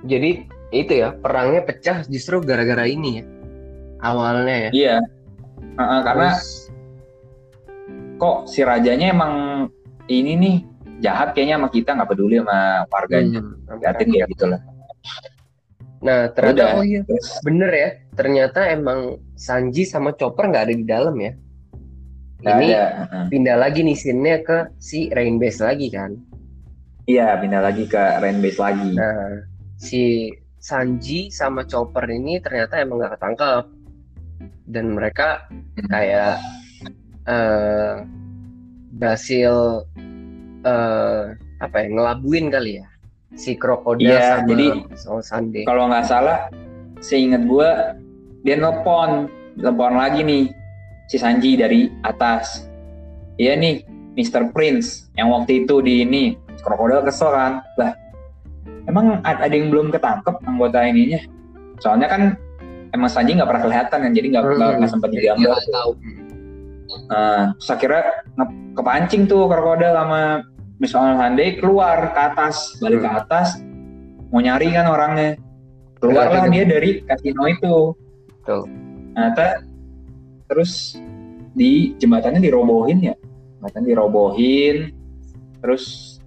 [0.04, 0.30] Jadi
[0.68, 3.24] itu ya perangnya pecah justru gara-gara ini ya
[4.04, 4.70] awalnya ya.
[4.76, 4.96] Iya.
[5.80, 6.68] Heeh, karena Terus,
[8.20, 9.32] kok si rajanya emang
[10.12, 10.56] ini nih
[11.00, 13.40] jahat kayaknya sama kita nggak peduli sama warganya.
[13.40, 14.60] Hmm, liatin ya gitu lah
[16.04, 17.00] nah ternyata oh iya.
[17.40, 21.32] bener ya ternyata emang Sanji sama Chopper nggak ada di dalam ya.
[22.44, 23.26] Nggak ini ada.
[23.32, 26.14] pindah lagi nih scene-nya ke si Rainbase lagi kan?
[27.04, 28.88] Iya pindah lagi ke Rainbase lagi.
[28.94, 29.44] Nah,
[29.76, 33.64] si Sanji sama Chopper ini ternyata emang gak ketangkep.
[34.64, 35.44] Dan mereka
[35.92, 36.40] kayak
[37.28, 38.00] eh
[38.96, 39.84] berhasil
[40.64, 42.86] eh apa ya ngelabuin kali ya
[43.34, 45.62] si krokodil Iya, sama jadi- Soul Sunday.
[45.64, 46.46] kalau nggak salah
[46.98, 47.98] seingat gua
[48.40, 50.44] dia nelpon telepon lagi nih
[51.06, 52.66] si Sanji dari atas
[53.36, 53.82] iya nih
[54.14, 54.50] Mr.
[54.50, 56.22] Prince yang waktu itu di ini
[56.60, 57.92] krokodil kesel kan lah
[58.84, 61.20] emang ad- ada yang belum ketangkep anggota ininya
[61.76, 62.22] soalnya kan
[62.90, 64.42] emang Sanji nggak pernah kelihatan kan jadi nggak
[64.78, 65.90] nggak sempat Dia digambar tahu.
[67.04, 68.02] Nah, terus akhirnya
[68.38, 70.46] nge- kepancing tuh krokodil sama
[70.82, 73.20] Miss Sunday keluar ke atas balik ke Hmm.
[73.22, 73.48] atas
[74.28, 75.38] mau nyari kan orangnya
[76.02, 77.76] keluarlah dia dari kasino itu
[78.42, 78.66] Betul.
[79.14, 79.62] ternyata
[80.50, 80.98] terus
[81.54, 83.14] di jembatannya dirobohin ya
[83.56, 84.76] jembatan dirobohin
[85.62, 86.18] terus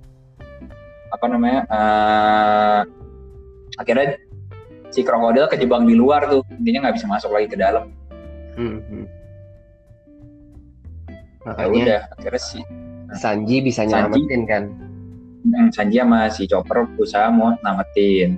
[1.11, 2.79] apa namanya eh,
[3.77, 4.17] akhirnya
[4.89, 7.91] si krokodil kejebak di luar tuh intinya nggak bisa masuk lagi ke dalam
[8.57, 9.05] Hmm, hmm.
[11.45, 12.59] ya Makanya udah akhirnya si
[13.13, 13.93] Sanji bisa Sanji.
[13.93, 14.63] nyelamatin kan.
[15.45, 18.35] hmm, Sanji sama si Chopper berusaha mau namatin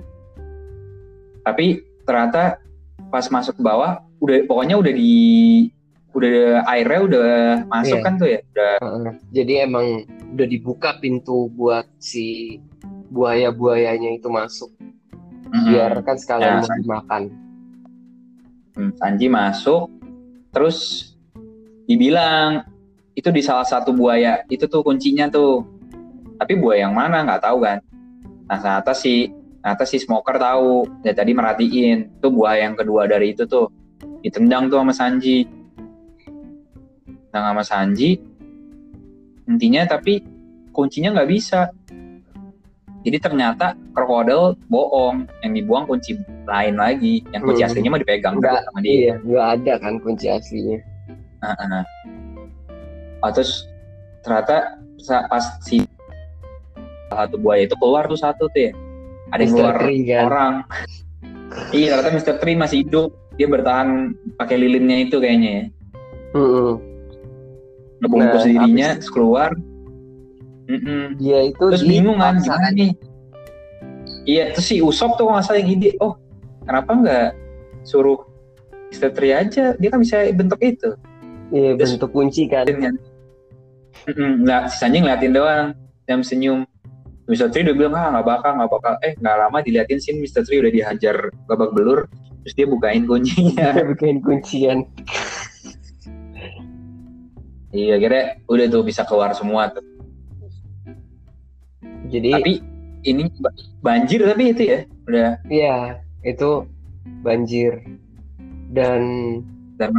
[1.40, 2.60] tapi ternyata
[3.08, 5.12] pas masuk ke bawah udah pokoknya udah di
[6.10, 7.28] udah airnya udah
[7.66, 8.04] masuk Iya.
[8.04, 8.74] kan tuh ya udah.
[9.30, 9.86] Jadi emang
[10.30, 12.58] udah dibuka pintu buat si
[13.08, 14.70] buaya-buayanya itu masuk.
[15.46, 15.66] mm-mm.
[15.66, 16.82] Biar kan sekalian Ya, mau Sanji.
[16.84, 17.22] dimakan.
[18.70, 19.90] Hmm, Sanji masuk
[20.50, 20.78] terus
[21.86, 22.62] dibilang
[23.20, 24.40] itu di salah satu buaya.
[24.48, 25.60] Itu tuh kuncinya tuh.
[26.40, 27.20] Tapi buaya yang mana?
[27.20, 27.78] Nggak tahu kan?
[28.48, 29.28] Nah ternyata si
[29.60, 30.88] ternyata si smoker tahu.
[31.04, 32.24] Ya tadi merhatiin.
[32.24, 33.68] Tuh buaya yang kedua dari itu tuh.
[34.24, 35.44] Ditendang tuh sama Sanji.
[37.28, 38.16] Tendang sama Sanji.
[39.44, 40.24] Intinya tapi
[40.72, 41.68] kuncinya nggak bisa.
[43.00, 45.28] Jadi ternyata krokodil bohong.
[45.44, 46.16] Yang dibuang kunci
[46.48, 47.20] lain lagi.
[47.36, 47.68] Yang kunci Hmm.
[47.68, 48.92] aslinya mah dipegang Nggak, sama dia.
[48.96, 50.78] Iya, nggak ada kan kunci aslinya.
[51.40, 51.82] Heeh.
[53.20, 53.68] Oh, terus
[54.20, 54.80] ternyata
[55.28, 55.84] pas si
[57.08, 58.72] satu buaya itu keluar tuh satu tuh ya.
[59.30, 60.22] Ada yang keluar Tree kan.
[60.26, 60.54] orang.
[61.70, 62.34] iya, ternyata Mr.
[62.38, 63.10] Tree masih hidup.
[63.34, 65.64] Dia bertahan pakai lilinnya itu kayaknya ya.
[66.32, 66.70] Mm-mm.
[68.00, 69.50] Ngebungkus Nah, dirinya, habis- keluar.
[70.66, 71.18] Mm-mm.
[71.18, 72.92] Dia itu Terus bingung kan, gimana nih?
[74.22, 76.14] Iya, terus si Usop tuh nggak salah yang ide, oh
[76.62, 77.28] kenapa nggak
[77.82, 78.20] suruh
[78.90, 79.10] Mr.
[79.10, 79.74] Tree aja?
[79.74, 80.94] Dia kan bisa bentuk itu.
[81.50, 82.68] Iya, bentuk kunci kan.
[82.68, 82.94] Mm-mm,
[84.08, 85.66] nggak sisanya ngeliatin doang
[86.04, 86.64] jam senyum
[87.26, 87.46] Mr.
[87.46, 90.42] Tree udah bilang ah nggak bakal nggak bakal eh nggak lama diliatin sih Mr.
[90.42, 92.10] Tree udah dihajar babak belur
[92.42, 94.88] terus dia bukain kuncinya Dia bikin kuncian.
[97.70, 99.84] iya kira udah tuh bisa keluar semua tuh
[102.10, 102.54] Jadi tapi
[103.06, 105.76] ini ba- banjir tapi itu ya udah Iya,
[106.22, 106.66] itu
[107.22, 107.78] banjir
[108.70, 109.02] dan
[109.78, 109.94] dan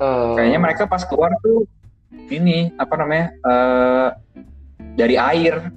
[0.00, 1.64] eh, kayaknya mereka pas keluar tuh
[2.30, 4.08] ini apa namanya eh
[4.96, 5.72] dari air.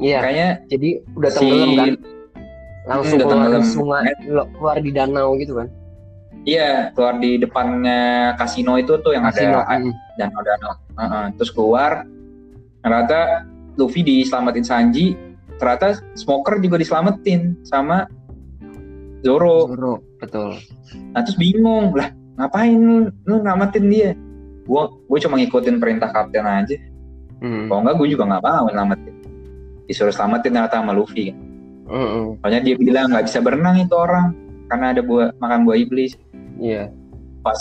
[0.00, 1.92] Iya, kayaknya jadi udah si tenggelam kan,
[2.88, 3.64] langsung udah keluar tenggelam.
[3.68, 5.68] sungai, lo- keluar di danau gitu kan,
[6.48, 9.92] iya keluar di depannya kasino itu tuh yang Kasino, ada mm.
[10.16, 12.04] danau danau Heeh, terus keluar.
[12.80, 13.44] Ternyata
[13.76, 15.16] Luffy diselamatin Sanji.
[15.56, 18.08] Ternyata Smoker juga diselamatin sama
[19.20, 19.68] Zoro.
[19.68, 20.56] Zoro, betul.
[21.12, 21.92] nah terus bingung.
[21.92, 24.10] Lah ngapain lu, lu namatin dia?
[24.68, 26.76] Gua gue cuma ngikutin perintah kapten aja.
[27.40, 27.72] Mm.
[27.72, 29.16] kalau enggak gue juga nggak mau namatin
[29.88, 31.32] disuruh selamatin ternyata sama Luffy.
[31.90, 32.38] Mm-mm.
[32.38, 34.30] soalnya dia bilang nggak bisa berenang itu orang
[34.70, 36.14] karena ada buah makan buah iblis.
[36.60, 36.92] Iya,
[37.42, 37.58] pas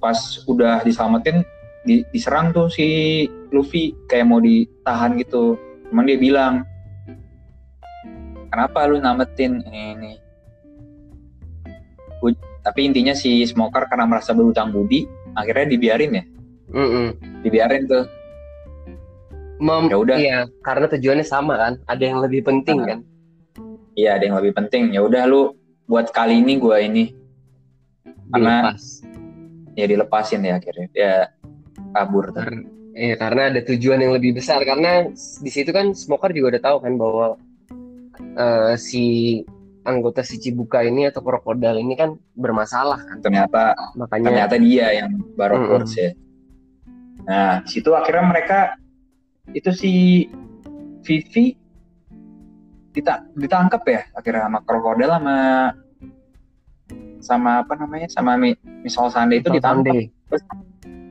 [0.00, 0.16] pas
[0.48, 1.44] udah diselamatin
[1.84, 2.86] di- diserang tuh si
[3.52, 5.60] Luffy kayak mau ditahan gitu.
[5.90, 6.64] Cuman dia bilang
[8.48, 10.25] kenapa lu namatin ini Gua-
[12.66, 16.24] tapi intinya si Smoker karena merasa berutang budi akhirnya dibiarin ya
[16.74, 17.06] Mm-mm.
[17.46, 18.04] dibiarin tuh
[19.56, 20.16] Mem- Ya udah.
[20.20, 22.86] Iya, karena tujuannya sama kan, ada yang lebih penting Ah.
[22.92, 23.00] kan.
[23.96, 25.56] iya ada yang lebih penting ya udah lu
[25.88, 27.16] buat kali ini gua ini
[28.28, 28.84] Karena- Dilepas.
[29.72, 31.12] ya dilepasin ya akhirnya ya
[31.94, 32.44] kabur tuh.
[32.92, 34.60] Iya, karena ada tujuan yang lebih besar.
[34.60, 37.26] Karena di situ kan Smoker juga udah tahu kan bahwa
[38.36, 39.04] eh, si
[39.86, 43.22] anggota si Cibuka ini atau krokodil ini kan bermasalah kan.
[43.22, 45.68] ternyata Makanya ternyata dia yang baru Mm-mm.
[45.70, 46.10] course ya.
[47.26, 48.58] Nah, situ akhirnya mereka
[49.54, 49.92] itu si
[51.06, 51.54] Vivi
[52.90, 55.36] dita- ditangkap ya akhirnya sama krokodil sama
[57.22, 59.94] sama apa namanya sama Mi- Misal Sande itu ditangkap.
[59.94, 60.10] Sande.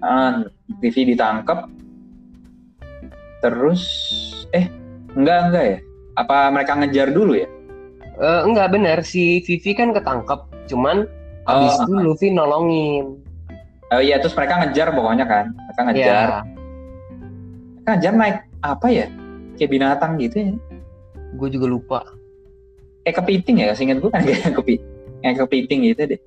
[0.03, 0.43] Ah,
[0.83, 1.71] Vivi ditangkap.
[3.39, 3.81] Terus
[4.51, 4.67] eh
[5.15, 5.77] enggak enggak ya?
[6.15, 7.47] Apa mereka ngejar dulu ya?
[8.15, 11.03] Eh, enggak benar si Vivi kan ketangkep, cuman
[11.43, 13.19] habis Oh, itu Luffy nolongin.
[13.89, 15.45] Oh iya, terus mereka ngejar pokoknya kan.
[15.51, 16.27] Mereka ngejar.
[16.27, 16.41] Ya,
[17.75, 19.05] Mereka ngejar naik apa ya?
[19.55, 20.53] Kayak binatang gitu ya.
[21.35, 21.99] gue juga lupa.
[23.03, 24.81] kayak kepiting ya seingat gue kan kayak kepi
[25.19, 26.21] kayak kepiting gitu deh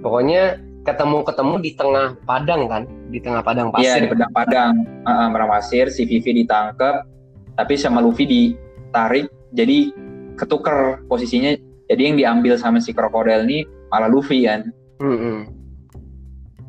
[0.00, 4.10] Pokoknya ketemu-ketemu di tengah padang kan, di tengah padang iya di pasir.
[4.10, 4.72] padang-padang
[5.02, 7.06] uh, padang pasir si Vivi ditangkap
[7.54, 9.94] tapi sama Luffy ditarik jadi
[10.36, 11.56] ketuker posisinya.
[11.86, 14.68] Jadi yang diambil sama si krokodil ini malah Luffy kan.
[15.00, 15.48] Mm-mm.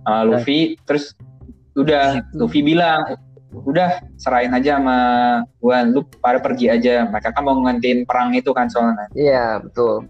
[0.07, 1.13] sama Luffy terus
[1.77, 2.37] udah Gitu.
[2.39, 3.17] Luffy bilang
[3.53, 4.97] udah serahin aja sama
[5.59, 7.05] gua lu pada pergi aja.
[7.09, 9.09] Mereka kan mau ngantiin perang itu kan soalnya.
[9.13, 10.07] Iya betul.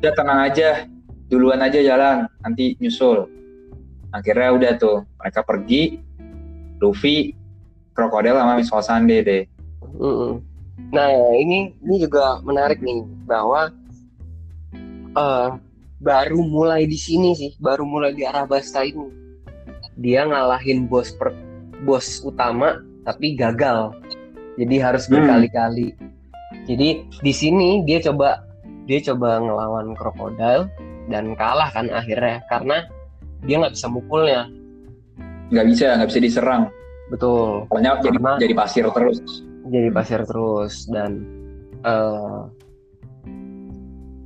[0.00, 0.84] udah tenang aja.
[1.28, 2.28] Duluan aja jalan.
[2.44, 3.26] Nanti nyusul.
[4.12, 5.98] Akhirnya udah tuh mereka pergi.
[6.78, 7.32] Luffy
[7.96, 9.42] krokodil sama Miss Sande deh.
[9.96, 10.53] Mm-mm.
[10.92, 13.70] Nah ini ini juga menarik nih bahwa
[15.14, 15.48] eh
[15.98, 19.22] baru mulai di sini sih, baru mulai di Arabasta ini.
[19.94, 21.30] dia ngalahin bos per,
[21.86, 23.94] bos utama tapi gagal.
[24.58, 25.22] Jadi harus Hmm.
[25.22, 25.94] berkali-kali.
[26.66, 28.42] Jadi di sini dia coba
[28.84, 30.66] dia coba ngelawan krokodil
[31.06, 32.82] dan kalah kan akhirnya karena
[33.42, 34.50] dia nggak bisa mukulnya.
[35.44, 36.62] nggak bisa nggak bisa diserang
[37.06, 37.68] Betul.
[37.68, 39.18] pokoknya jadi Karena- jadi pasir terus
[39.64, 41.24] Jadi pasir terus dan
[41.80, 42.40] eh,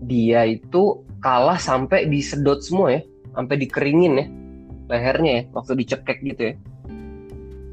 [0.00, 0.82] dia itu
[1.18, 3.00] kalah sampai disedot semua ya,
[3.32, 4.26] sampai dikeringin ya
[4.88, 6.54] lehernya ya waktu dicekek gitu ya.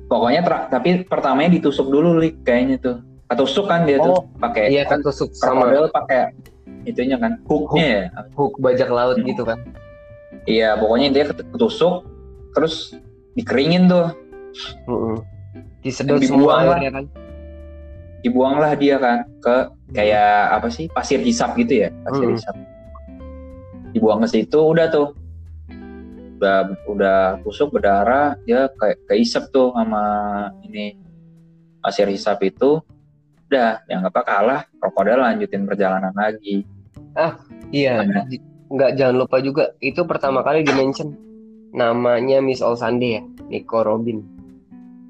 [0.05, 4.69] pokoknya ter- tapi pertamanya ditusuk dulu lik kayaknya tuh ketusuk kan dia tuh Oh, pakai
[4.69, 6.19] Iya kan ketusuk sama krokodil pakai
[6.83, 8.01] itunya kan hooknya ya
[8.35, 9.25] hook bajak laut Hmm.
[9.25, 9.57] gitu kan.
[10.45, 12.03] iya pokoknya ket- ketusuk
[12.51, 12.93] terus
[13.33, 14.11] dikeringin tuh
[14.85, 15.23] Mm-mm.
[15.81, 17.05] Disedot Dan semua airnya kan.
[18.25, 19.55] Dibuanglah dia kan ke
[19.93, 22.33] kayak apa sih pasir hisap gitu ya pasir Hmm.
[22.33, 22.55] hisap
[23.93, 25.13] dibuang ke situ udah tuh
[26.35, 30.03] udah udah tusuk berdarah dia kayak keisep tuh sama
[30.61, 30.97] ini
[31.79, 32.81] pasir hisap itu
[33.47, 36.65] udah yang apa kalah krokodil lanjutin perjalanan lagi
[37.71, 38.27] Iya, Ada.
[38.27, 41.15] di- nggak jangan lupa juga itu pertama kali dimention
[41.71, 44.19] namanya Miss Olsande ya, Nico Robin.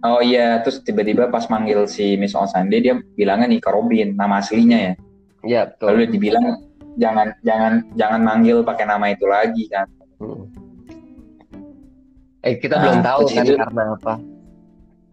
[0.02, 4.80] Oh iya terus tiba-tiba pas manggil si Miss Olsande dia bilangnya Nika Robin nama aslinya
[4.82, 4.94] ya
[5.42, 5.86] Ya betul.
[5.88, 6.46] lalu dibilang
[6.96, 10.48] jangan jangan jangan manggil pakai nama itu lagi kan Mm.
[12.40, 14.14] Eh kita Nah, belum tahu kan itu- karena apa.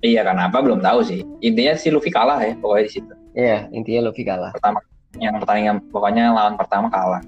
[0.01, 4.07] iya kenapa belum tahu sih intinya si Luffy kalah ya pokoknya di situ Iya intinya
[4.07, 4.53] Luffy kalah.
[4.53, 4.79] pertama
[5.15, 7.19] yang pertandingan pokoknya lawan pertama kalah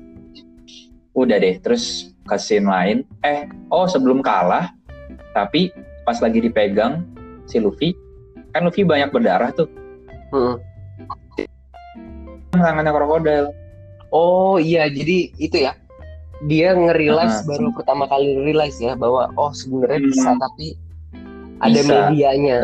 [1.12, 1.84] udah deh terus
[2.22, 4.70] ke scene lain eh oh sebelum kalah
[5.30, 7.02] tapi pas lagi dipegang
[7.44, 7.92] si Luffy
[8.50, 9.68] kan Luffy banyak berdarah tuh
[10.30, 10.56] Mm.
[12.52, 13.46] tangannya krokodil
[14.10, 15.74] Oh iya jadi itu ya
[16.44, 17.50] dia nge-realize Uh-huh.
[17.50, 20.08] baru pertama kali realize ya bahwa oh sebenarnya Hmm.
[20.08, 20.66] bisa tapi
[21.58, 21.90] ada Bisa.
[22.10, 22.58] medianya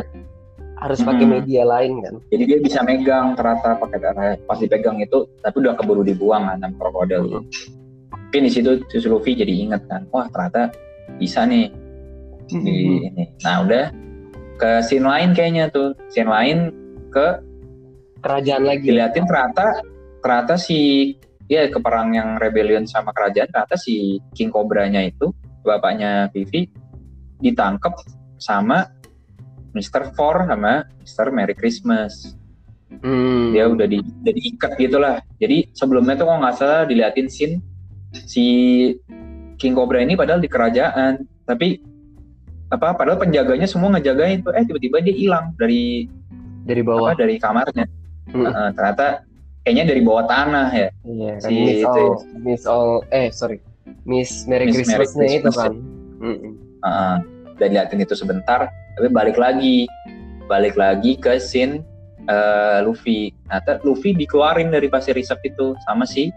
[0.77, 1.33] harus pakai Hmm.
[1.37, 2.15] media lain kan.
[2.29, 6.59] jadi dia bisa megang ternyata pakai darah pas dipegang itu tapi udah keburu dibuang kan
[6.59, 7.45] sama krokodil Hmm.
[8.11, 10.71] mungkin di situ si Luffy jadi inget kan wah ternyata
[11.17, 11.71] bisa nih
[12.49, 12.75] di
[13.07, 13.91] ini nah udah
[14.61, 16.69] ke scene lain kayaknya tuh scene lain
[17.09, 17.41] ke
[18.21, 18.85] Kerajaan lagi.
[18.85, 19.81] diliatin ternyata
[20.21, 21.13] ternyata si
[21.49, 25.33] ya ke perang yang rebellion sama kerajaan ternyata si King Cobra-nya itu
[25.65, 26.69] bapaknya Vivi
[27.41, 27.97] ditangkap
[28.37, 28.85] sama
[29.73, 30.13] Mr.
[30.13, 31.33] Four sama Mr.
[31.33, 32.37] Merry Christmas
[32.91, 33.55] Hmm.
[33.55, 37.63] dia udah di udah diikat gitulah jadi sebelumnya tuh kalau nggak salah diliatin scene
[38.11, 38.47] si
[39.63, 41.79] King Cobra ini padahal di kerajaan tapi
[42.71, 46.07] apa padahal penjaganya semua ngejagain tuh eh tiba-tiba dia hilang dari
[46.63, 47.11] dari bawah.
[47.11, 47.87] apa dari kamarnya
[48.31, 48.47] Hmm.
[48.47, 49.27] Heeh, ternyata
[49.61, 53.59] kayaknya dari bawah tanah ya Iya kan Si Miss itu All, Miss All, eh sorry,
[54.05, 55.59] Miss Merry Miss Merry Christmas-nya itu Christmas.
[55.59, 55.75] kan.
[56.81, 57.15] Heeh,
[57.57, 59.91] dan liatin itu sebentar tapi balik lagi
[60.47, 61.83] balik lagi ke scene
[62.25, 66.31] eh, Luffy ternyata Luffy dikeluarin dari pasir hisap itu sama si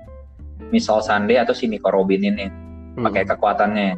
[0.67, 2.49] Misal Sande atau si Nico Robin ini
[2.93, 3.05] Hmm.
[3.05, 3.97] pakai kekuatannya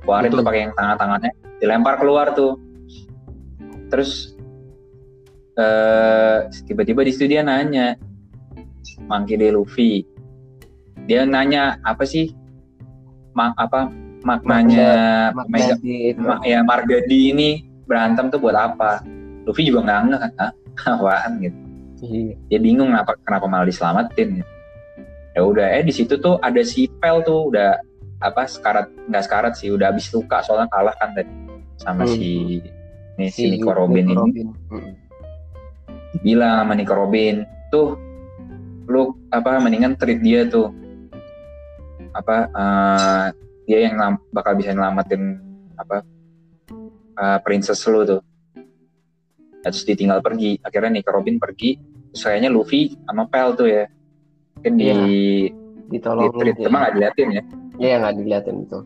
[0.00, 0.38] keluarin Betul.
[0.38, 1.30] tuh pakai yang tangan-tangannya
[1.62, 2.58] dilempar keluar tuh
[3.86, 4.34] terus
[5.54, 7.94] eh tiba-tiba di situ dia nanya
[9.04, 9.52] Monkey D.
[9.52, 10.02] Luffy
[11.04, 12.32] dia nanya apa sih
[13.32, 14.90] ma- apa maknanya
[15.46, 16.18] Mega itu.
[16.18, 17.50] ma- ya Margadi ini
[17.84, 19.02] berantem tuh buat apa
[19.44, 20.50] Luffy juga nggak ngeh kan "Hah?
[20.98, 21.58] apaan gitu
[22.02, 22.34] Iya.
[22.50, 24.50] dia bingung kenapa kenapa malah diselamatin gitu.
[25.32, 27.78] ya udah eh di situ tuh ada si Pel tuh udah
[28.18, 31.30] apa sekarat nggak sekarat sih udah habis luka soalnya kalah kan tadi
[31.82, 32.14] sama Hmm.
[32.14, 32.30] si
[33.12, 34.46] nih, si Nico Robin Nico ini Robin.
[34.70, 34.92] Mm.
[36.20, 37.34] bilang sama Nico Robin
[37.68, 37.98] tuh
[38.84, 40.70] lu apa mendingan treat dia tuh
[42.12, 43.26] apa eh,
[43.64, 43.96] dia yang
[44.28, 45.40] bakal bisa nyelamatin
[45.74, 46.04] apa
[47.14, 48.20] eh, princess lu tuh
[49.60, 53.84] terus ditinggal pergi akhirnya Nico Robin pergi terus kayaknya Luffy sama Pel tuh ya
[54.54, 54.94] mungkin di Iya.
[54.98, 55.16] di
[55.92, 56.32] Ditolongin.
[56.34, 56.66] treat dia.
[56.66, 57.42] emang nggak diliatin ya
[57.74, 58.78] Iya nggak diliatin itu.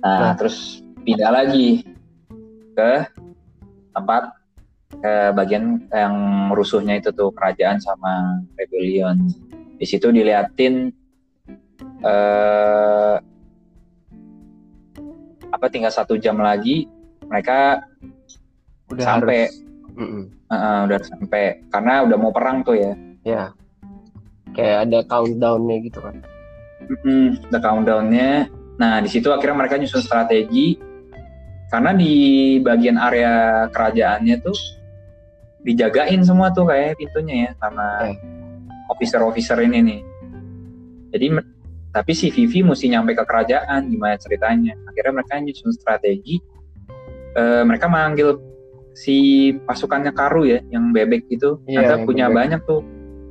[0.00, 0.32] Nah.
[0.36, 1.84] terus pindah lagi
[2.72, 2.92] ke
[3.92, 4.32] tempat
[4.90, 6.14] ke bagian yang
[6.56, 9.16] rusuhnya itu tuh kerajaan sama rebellion
[9.76, 10.88] di situ diliatin
[12.00, 13.16] eh
[15.50, 16.88] apa tinggal satu jam lagi
[17.28, 17.84] mereka
[18.90, 19.46] Udah Sampai.
[19.94, 20.26] harus.
[20.50, 22.92] Eh, udah sampai karena udah mau perang tuh ya
[23.22, 23.52] Ya.
[24.56, 26.16] Kayak ada countdown-nya gitu kan.
[26.88, 28.48] Mm-mm, the countdownnya.
[28.80, 30.80] Nah di situ akhirnya mereka nyusun strategi
[31.68, 32.14] karena di
[32.58, 33.32] bagian area
[33.68, 34.56] kerajaannya tuh
[35.60, 38.16] dijagain semua tuh kayak pintunya ya sama Eh.
[38.88, 40.00] officer-officer ini nih.
[41.12, 41.26] Jadi
[41.90, 46.40] tapi si Vivi mesti nyampe ke kerajaan gimana ceritanya akhirnya mereka nyusun strategi
[47.30, 48.42] Eh, mereka manggil
[48.90, 49.14] si
[49.62, 52.38] pasukannya Karu ya yang bebek itu Iya, ternyata yang punya bebek.
[52.42, 52.80] banyak tuh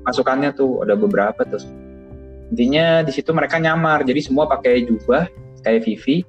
[0.07, 1.59] pasukannya tuh ada beberapa tuh
[2.49, 5.29] intinya di situ mereka nyamar jadi semua pakai jubah
[5.61, 6.25] kayak Vivi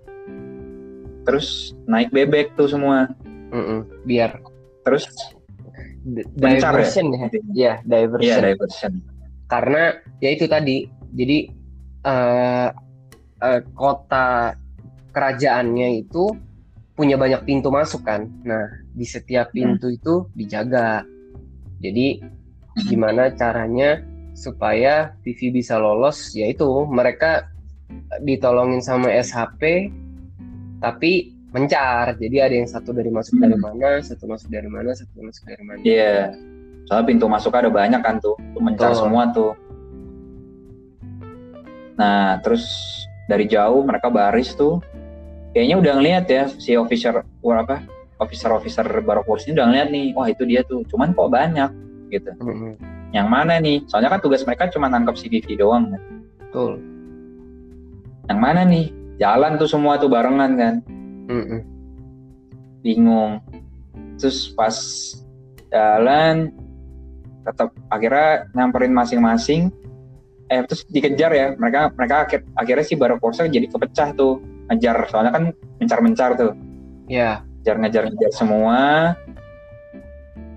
[1.25, 3.09] terus naik bebek tuh semua
[3.51, 4.05] Mm-mm.
[4.05, 4.41] biar
[4.85, 5.09] terus
[6.05, 6.61] d- ya?
[6.61, 8.25] diversion ya, ya diversion.
[8.25, 8.95] iya diversion
[9.51, 11.51] Karena ya itu tadi, jadi
[12.07, 12.68] eh,
[13.43, 14.55] eh, kota
[15.11, 16.31] kerajaannya itu
[16.95, 18.31] punya banyak pintu masuk kan.
[18.47, 21.03] Nah di setiap pintu itu dijaga.
[21.83, 22.23] Jadi
[22.87, 23.99] gimana caranya
[24.41, 26.32] supaya Vivi bisa lolos?
[26.32, 27.45] Yaitu mereka
[28.24, 29.93] ditolongin sama SHP,
[30.80, 32.16] tapi mencar.
[32.16, 33.68] Jadi ada yang satu dari masuk dari Hmm.
[33.68, 35.80] mana, satu masuk dari mana, satu masuk dari mana.
[35.84, 36.32] iya
[36.91, 38.99] soalnya pintu masuk ada banyak kan tuh tuh mencar Betul.
[38.99, 39.53] semua tuh
[41.95, 42.66] nah terus
[43.30, 44.82] dari jauh mereka baris tuh
[45.53, 47.84] kayaknya udah ngeliat ya si officer wah apa
[48.18, 51.70] officer officer baru kursi udah ngeliat nih wah itu dia tuh cuman kok banyak
[52.11, 52.74] gitu Mm-mm.
[53.11, 53.82] Yang mana nih?
[53.90, 55.90] Soalnya kan tugas mereka cuma nangkap si Vivi doang.
[55.90, 56.02] Kan
[56.38, 56.72] Betul.
[58.30, 58.94] yang mana nih?
[59.20, 60.74] Jalan tuh semua tuh barengan kan?
[61.30, 61.61] Mm-mm.
[62.80, 63.38] bingung.
[64.16, 64.74] Terus pas
[65.68, 66.48] jalan
[67.44, 69.68] tetap akhirnya nyamperin masing-masing.
[70.50, 71.46] Eh terus dikejar ya.
[71.54, 74.40] Mereka mereka akhir, akhirnya si Barokosa jadi kepecah tuh.
[74.72, 74.96] Ngejar.
[75.12, 75.44] Soalnya kan
[75.78, 76.52] mencar-mencar tuh.
[77.11, 77.44] Ya.
[77.61, 78.80] ngejar ngejar ngejar semua.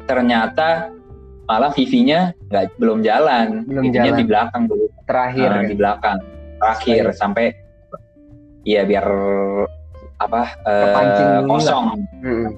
[0.07, 0.95] Ternyata
[1.43, 3.67] malah Vivi-nya nggak belum jalan.
[3.67, 4.19] Belum Vivi-nya jalan.
[4.19, 4.85] di belakang dulu.
[5.03, 5.63] Terakhir kan?
[5.67, 6.17] di belakang.
[6.59, 7.45] Terakhir sampai
[8.63, 9.05] iya biar
[10.23, 11.43] apa lah.
[11.47, 11.85] kosong.
[12.23, 12.51] Mm-mm.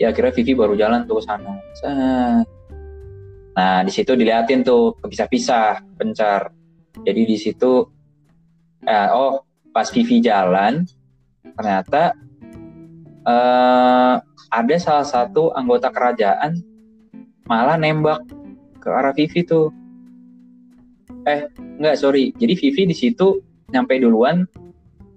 [0.00, 1.54] ya akhirnya Vivi baru jalan tuh ke sana.
[3.54, 6.50] Nah di situ diliatin tuh kepisah-pisah pencar
[7.04, 7.86] jadi di situ
[8.88, 10.82] eh, oh pas Vivi jalan
[11.44, 12.16] ternyata
[13.28, 14.14] eh,
[14.50, 16.69] ada salah satu anggota kerajaan
[17.46, 18.20] malah nembak
[18.80, 19.68] ke arah Vivi tuh.
[21.24, 22.32] Eh enggak sorry.
[22.36, 24.44] Jadi Vivi di situ nyampe duluan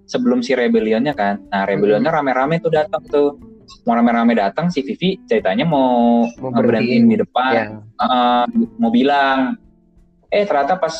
[0.05, 1.39] sebelum si rebellionnya kan.
[1.49, 3.39] Nah rebellionnya rame-rame tuh datang tuh.
[3.87, 7.07] Mau rame-rame datang si Vivi ceritanya mau, Mau berhentiin.
[7.07, 7.51] di depan.
[7.55, 7.65] Ya.
[7.79, 8.45] eh,
[8.77, 9.55] mau bilang
[10.27, 10.93] eh ternyata pas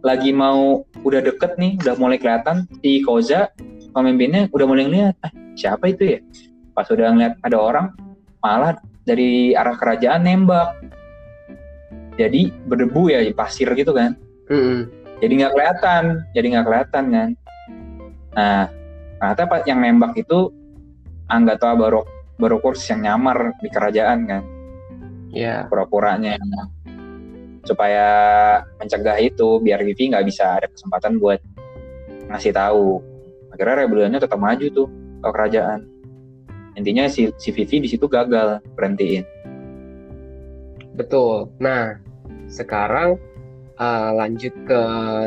[0.00, 3.52] lagi mau udah deket nih udah mulai kelihatan si Koza
[3.92, 6.20] pemimpinnya udah mulai ngeliat eh siapa itu ya?
[6.74, 7.86] Pas udah ngeliat ada orang
[8.40, 8.80] malah
[9.10, 10.78] dari arah kerajaan nembak.
[12.14, 14.14] Jadi berdebu ya di pasir gitu kan.
[14.50, 14.90] Mm-mm.
[15.22, 16.04] jadi nggak kelihatan
[16.34, 17.28] jadi nggak kelihatan kan.
[18.34, 18.62] Nah
[19.18, 20.50] ternyata pas yang nembak itu
[21.30, 24.42] Anggota Barok Barokurs yang nyamar di kerajaan kan.
[25.30, 25.70] Ya.
[25.70, 26.34] pura-puranya.
[27.62, 28.08] Supaya
[28.82, 31.38] mencegah itu biar Vivi nggak bisa ada kesempatan buat
[32.26, 32.98] ngasih tahu.
[33.54, 34.88] Akhirnya rebelionnya tetap maju tuh
[35.20, 35.89] ke kerajaan
[36.74, 39.24] intinya si si Vivi di situ gagal berhentiin
[40.90, 41.48] Betul.
[41.62, 41.96] Nah,
[42.50, 43.16] sekarang
[43.78, 44.82] uh, lanjut ke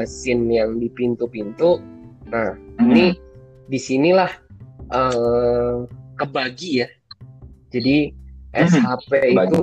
[0.05, 1.81] scene yang di pintu-pintu.
[2.29, 3.17] Nah, ini
[3.65, 4.29] di sinilah
[4.91, 5.87] uh,
[6.19, 6.89] kebagi ya.
[7.73, 8.13] Jadi
[8.53, 9.49] Hmm, SHP kebagi.
[9.49, 9.59] itu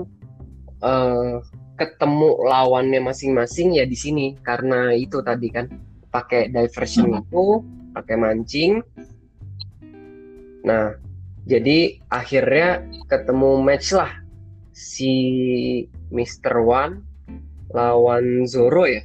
[0.82, 1.38] uh,
[1.78, 5.70] ketemu lawannya masing-masing ya di sini karena itu tadi kan
[6.10, 7.22] pakai diversion Hmm.
[7.22, 7.44] itu,
[7.94, 8.82] pakai mancing.
[10.66, 10.98] Nah,
[11.45, 11.78] jadi
[12.09, 12.68] akhirnya
[13.07, 14.12] ketemu match lah
[14.70, 15.12] si
[16.11, 16.61] Mr.
[16.61, 17.05] One
[17.70, 19.03] lawan Zoro ya.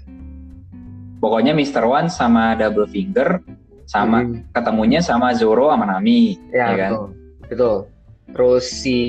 [1.20, 1.86] pokoknya Mr.
[1.86, 3.42] One sama Double Finger
[3.86, 4.42] sama Hmm.
[4.50, 6.92] ketemunya sama Zoro sama Nami Ya, ya kan?
[6.92, 7.08] betul.
[7.46, 7.78] Betul.
[8.34, 9.00] Terus si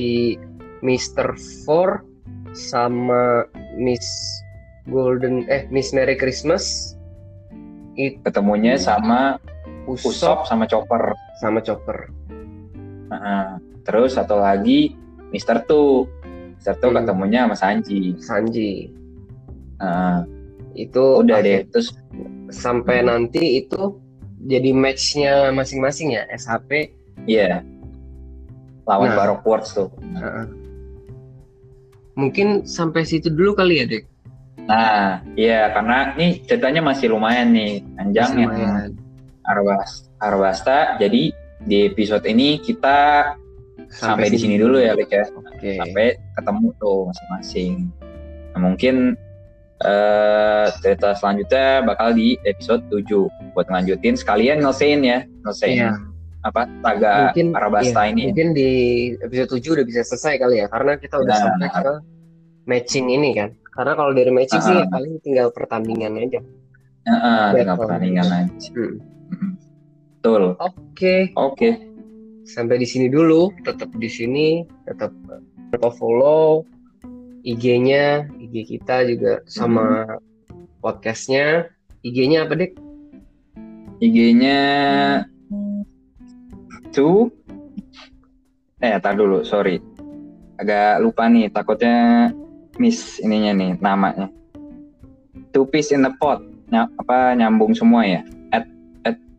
[0.84, 1.32] Mr.
[1.64, 2.04] Four
[2.52, 4.04] sama Miss
[4.86, 6.92] Golden eh Miss Merry Christmas
[7.96, 9.40] itu ketemunya sama
[9.88, 12.12] Usop Usop sama Chopper sama Chopper.
[13.10, 14.94] Nah, terus satu lagi
[15.30, 15.62] Mr.
[15.66, 16.06] Two
[16.58, 16.74] Mr.
[16.82, 17.02] Two Hmm.
[17.02, 18.90] ketemunya sama Sanji Sanji.
[19.78, 20.24] Nah,
[20.76, 21.96] Itu udah deh terus
[22.52, 23.08] sampai Hmm.
[23.08, 23.96] nanti itu
[24.44, 26.92] jadi matchnya masing-masing ya SHP.
[27.24, 27.64] Iya.
[28.84, 29.16] Lawan Nah.
[29.16, 29.88] Baroque Works tuh.
[30.04, 30.46] Heeh.
[32.12, 34.04] Mungkin sampai situ dulu kali ya, Dek.
[34.68, 38.90] Nah, iya karena nih ceritanya masih lumayan nih panjang yang Lumayan.
[41.00, 41.30] Jadi
[41.66, 43.34] di episode ini kita
[43.90, 45.26] sampai, di sini dulu ya, Lik ya.
[45.34, 45.76] Oke.
[45.76, 47.72] Sampai ketemu tuh masing-masing.
[48.54, 48.96] Nah, mungkin
[49.76, 55.92] eh cerita selanjutnya bakal di episode 7 buat ngelanjutin sekalian nyelesain ya, nyelesain Iya.
[56.40, 58.22] apa taga Mungkin Arabasta iya, ini.
[58.32, 58.70] Mungkin di
[59.20, 61.42] episode 7 udah bisa selesai kali ya karena kita udah Nah.
[61.44, 61.92] sampai ke
[62.64, 63.50] matching ini kan.
[63.68, 64.88] Karena kalau dari matching sih Ah.
[64.88, 66.40] paling tinggal pertandingan aja.
[67.06, 68.70] Heeh, Ya, tinggal pertandingan aja.
[68.72, 68.96] Hmm.
[70.26, 70.58] Betul.
[70.58, 71.70] Oke, Oke.
[72.42, 73.46] sampai di sini dulu.
[73.62, 75.14] Tetap di sini, tetap
[75.70, 76.66] lupa follow
[77.46, 80.18] IG-nya, IG kita juga sama
[80.82, 81.70] podcastnya.
[82.02, 82.74] IG-nya apa dek?
[84.02, 84.60] IG-nya
[86.90, 87.30] tuh
[88.82, 89.78] eh tar dulu, sorry.
[90.58, 92.34] Agak lupa nih, takutnya
[92.82, 94.26] miss ininya nih namanya.
[95.54, 96.42] Two piece in the pot.
[96.66, 98.26] Ny- apa nyambung semua ya?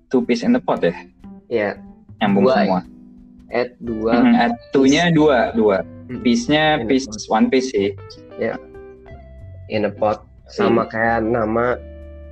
[0.07, 0.95] Two piece in the pot ya?
[1.47, 1.69] Ya,
[2.23, 2.59] Nyambung Dua ya?
[2.63, 2.81] semua.
[3.47, 4.11] at dua.
[4.11, 5.79] Mhm, at two-nya dua, dua.
[6.11, 6.19] Hmm.
[6.19, 7.95] Piece-nya the piece one piece sih.
[9.67, 11.75] in a pot sama kayak nama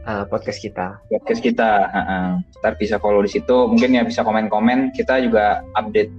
[0.08, 1.00] uh, podcast kita.
[1.12, 1.92] podcast kita.
[1.92, 2.28] heeh.
[2.64, 3.68] Ntar bisa follow di situ.
[3.68, 4.96] Mungkin ya bisa komen-komen.
[4.96, 6.12] Kita juga update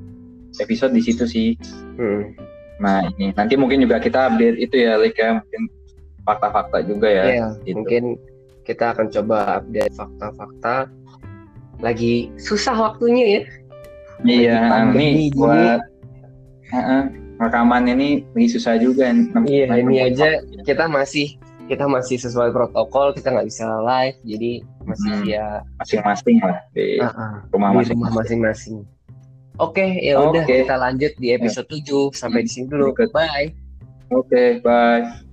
[0.61, 1.49] episode di situ sih.
[1.97, 2.37] Hmm.
[2.81, 5.63] Nah ini nanti mungkin juga kita update itu ya, like ya mungkin
[6.29, 7.25] fakta-fakta juga ya.
[7.25, 7.77] Iya, gitu.
[7.81, 8.05] mungkin
[8.69, 10.75] kita akan coba update fakta-fakta.
[11.81, 13.43] Lagi susah waktunya ya.
[14.25, 15.85] Iya, pandemi ini buat
[16.73, 17.03] heeh,
[17.37, 19.13] rekaman ini lagi susah juga.
[19.45, 24.51] Iya, Nah, ini aja kita masih kita masih sesuai protokol, kita nggak bisa live, jadi
[24.87, 25.23] masih Hmm.
[25.27, 25.47] via
[25.83, 27.75] masing-masing lah di ah, ah, rumah
[28.15, 28.87] masing-masing.
[29.59, 30.63] Oke, ya udah Oke.
[30.63, 32.93] kita lanjut di episode 7 sampai di sini dulu.
[33.11, 33.51] Bye.
[34.13, 35.26] Oke, bye.